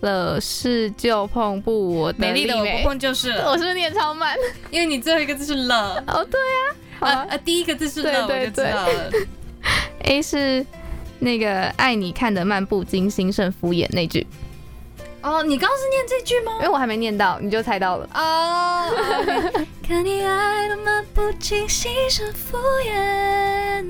[0.00, 4.36] 了事就碰不我的美丽的我不碰就是了，我是不是念超慢？
[4.70, 6.02] 因为你最后一个字是了。
[6.06, 6.40] 哦，对
[7.00, 9.10] 啊，啊啊，第一个字是对了，我对就知道了。
[10.04, 10.64] A 是
[11.18, 14.26] 那个爱你看得漫不经心胜敷衍那句，
[15.20, 16.62] 哦，你刚刚是念这句吗因？
[16.62, 18.08] 为我还没念到，你就猜到了。
[18.14, 18.90] 哦，
[19.86, 23.84] 看你爱的漫不经心胜敷衍，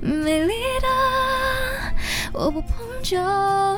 [0.00, 0.88] 美丽的
[2.36, 2.70] 我不碰
[3.02, 3.16] 就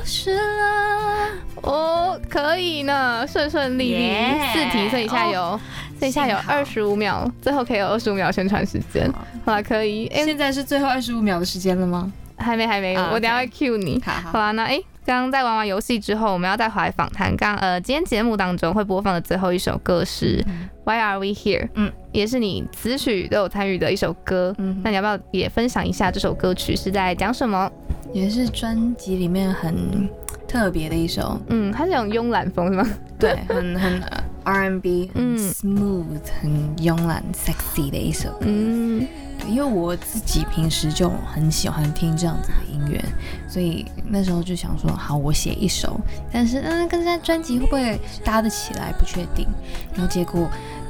[0.05, 1.29] 是了。
[1.63, 5.61] 哦，可以呢，顺顺利利 Yeah 四题，所以下有，
[5.99, 9.11] 所以下有二十五秒，最后可以有二十五秒宣传时间。
[9.45, 10.09] 好啦，可以。
[10.09, 12.13] 哎、现在是最后二十五秒的时间了吗？
[12.39, 14.01] 还没还没，啊我等下会 cue 你。
[14.05, 17.37] 好好啦，那哎，刚刚在玩完游戏之后，我们要再回来访谈。
[17.37, 20.43] 刚呃，今天节目当中会播放的最后一首歌是
[20.85, 24.55] 《Why Are We Here》，嗯，也是你词曲都有参与的一首歌。
[24.59, 27.71] 嗯那你要不要也分享一下这首歌曲是在讲什么？
[28.13, 30.09] 也是专辑里面很
[30.47, 32.89] 特别的一首，嗯，它是那种慵懒风是吗？
[33.19, 34.01] 对，很很
[34.45, 36.07] R&B，嗯 smooth，
[36.41, 38.47] 很慵懒 sexy 的一首歌。
[38.47, 39.07] 嗯，
[39.49, 43.03] 因为我自己平时就很喜欢听这样子的音乐，
[43.49, 45.99] 所以那时候就想说，好，我写一首，
[46.31, 49.47] 但是嗯，跟这张专辑会不会搭得起来，不确定。
[49.95, 50.49] 然后结果，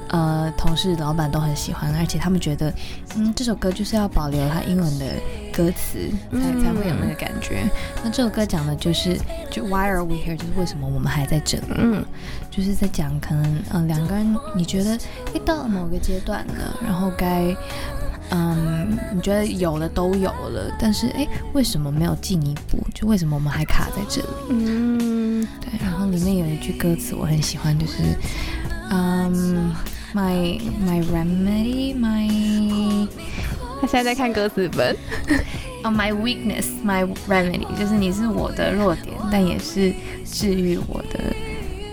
[0.09, 2.72] 呃，同事、老板都很喜欢，而且他们觉得，
[3.16, 5.06] 嗯，这首歌就是要保留它英文的
[5.52, 7.62] 歌词，才嗯才会有那个感觉。
[8.02, 9.18] 那这首歌讲的就是，
[9.50, 10.36] 就 Why are we here？
[10.36, 11.64] 就是为什么我们还在这里？
[11.76, 12.04] 嗯
[12.50, 14.98] 就是在讲可能呃两个人你觉得
[15.32, 17.54] 诶到了某个阶段了，然后该
[18.30, 22.78] 嗯你觉得有的都有了，但是哎为什么没有进一步？
[22.94, 24.28] 就为什么我们还卡在这里？
[24.50, 28.02] 嗯，对，然后里面有一句歌词我很喜欢，就是
[28.90, 29.72] 嗯
[30.14, 33.08] my my remedy my
[33.80, 34.96] 他现在在看歌词本。
[35.84, 41.20] 哦、 my weakness my remedy，就是你是我的弱点，但也是治愈我的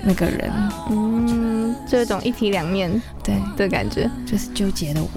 [0.03, 0.51] 那个人。
[0.89, 5.09] 嗯，这种一体两面对，的感觉，就是纠结的我。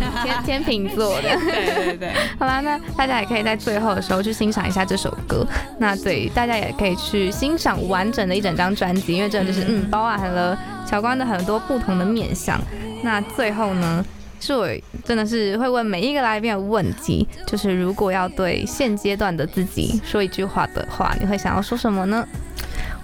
[0.24, 1.28] 天天秤座的。
[1.36, 2.12] 对 对对。
[2.38, 5.46] 好啦，那大家也可以在最后的时候去欣赏一下这首歌。
[5.78, 12.60] 那对大家也可以去欣赏完整的一整张专辑，因为真的就是嗯，包含了乔关的很多不同的面相。
[13.02, 14.04] 那最后呢，
[14.40, 14.68] 是我
[15.04, 22.26] 真的是会问每一个来宾的问题，就是如果要对现阶段的自己说一句话的话，你会想要说什么呢？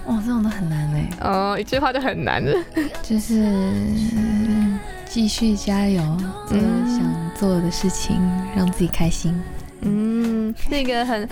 [0.06, 2.56] 哇，这种都很难哎，哦，一句话就很难的。
[3.02, 4.67] 就是嗯
[5.08, 6.02] 继续加油，
[6.46, 8.16] 做想做的事情，
[8.54, 9.34] 让自己开心。
[9.80, 11.30] 嗯，是一个很嗯、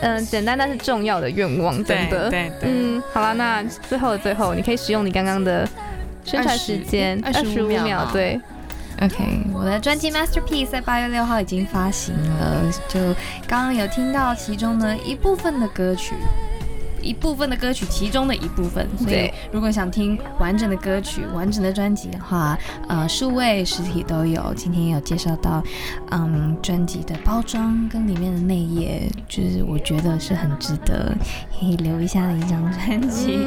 [0.16, 2.30] 呃简单但是重要的愿望，真的。
[2.30, 5.68] 对对嗯，好了，那最后的最后，你可以使用你刚刚的
[6.24, 8.40] 宣传时间20 25 25秒对
[9.02, 13.00] ，OK，我的专辑《Masterpiece》在八月六号已经发行了，就
[13.46, 16.14] 刚刚有听到其中的一部分的歌曲。
[17.02, 18.88] 一部分的歌曲，其中的一部分。
[18.96, 24.54] 所以对，如果想听完整的歌曲、完整的专辑的话，呃，数位、实体都有。
[24.54, 25.62] 今天也有介绍到，
[26.10, 31.14] 嗯，专辑的包装跟里面的内页，就是我觉得是很值得
[31.58, 33.38] 可以留一下的一张专辑。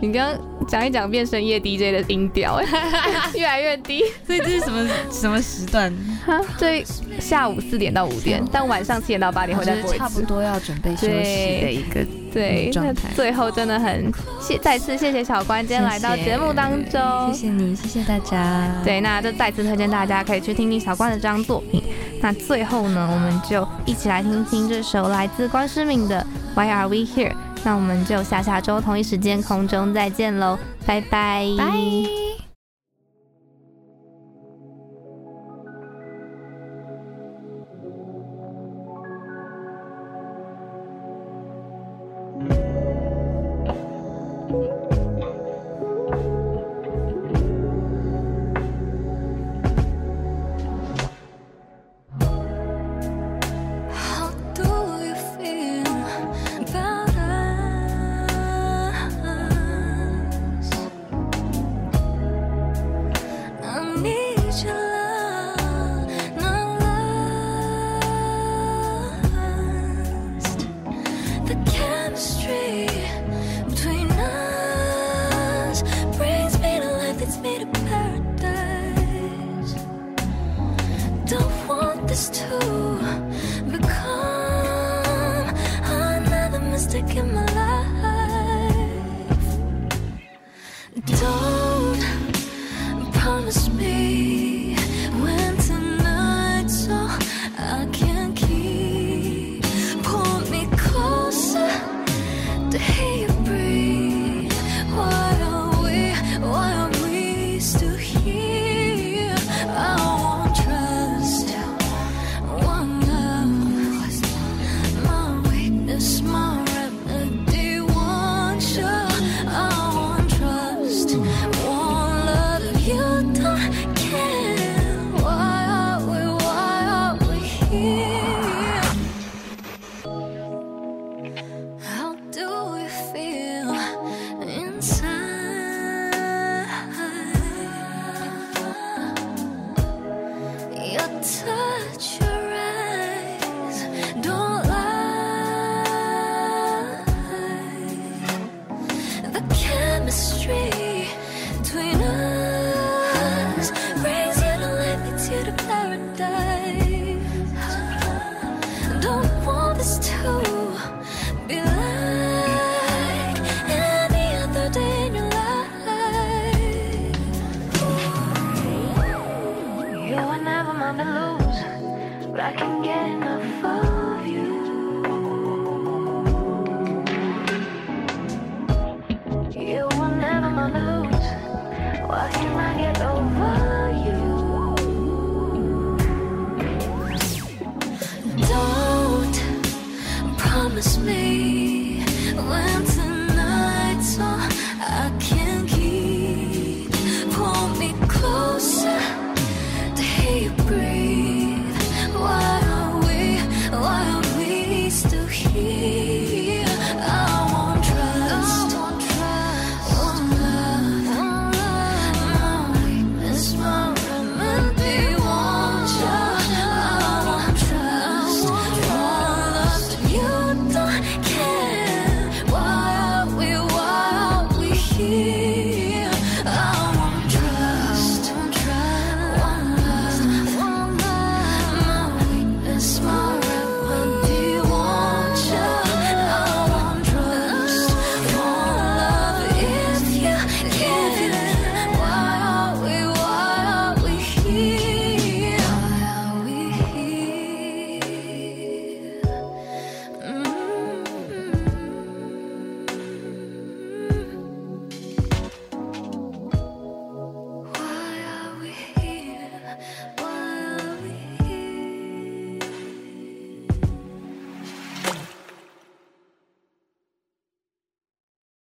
[0.00, 2.60] 你刚刚讲一讲变深夜 DJ 的音调，
[3.34, 4.02] 越来越低。
[4.26, 5.90] 所以这是什么什么时段？
[6.26, 6.84] 哈，这
[7.18, 10.26] 下午四点到五点，但晚上七点到八点会再播一次差不。
[10.26, 18.70] 多要准备休息的一个对，那最后真的很谢，再次谢谢小关今天来到节目当中，谢谢你，谢谢大家。
[18.84, 21.82] 对，那就再次推荐大家可以去听听小关的这张作品。
[22.20, 26.24] 那最后呢，我们就一起来听听这首来自关诗敏的
[26.60, 27.30] 《Why Are We Here》。
[27.64, 32.25] 那我们就下下周同一时间空中再见喽，拜拜，拜。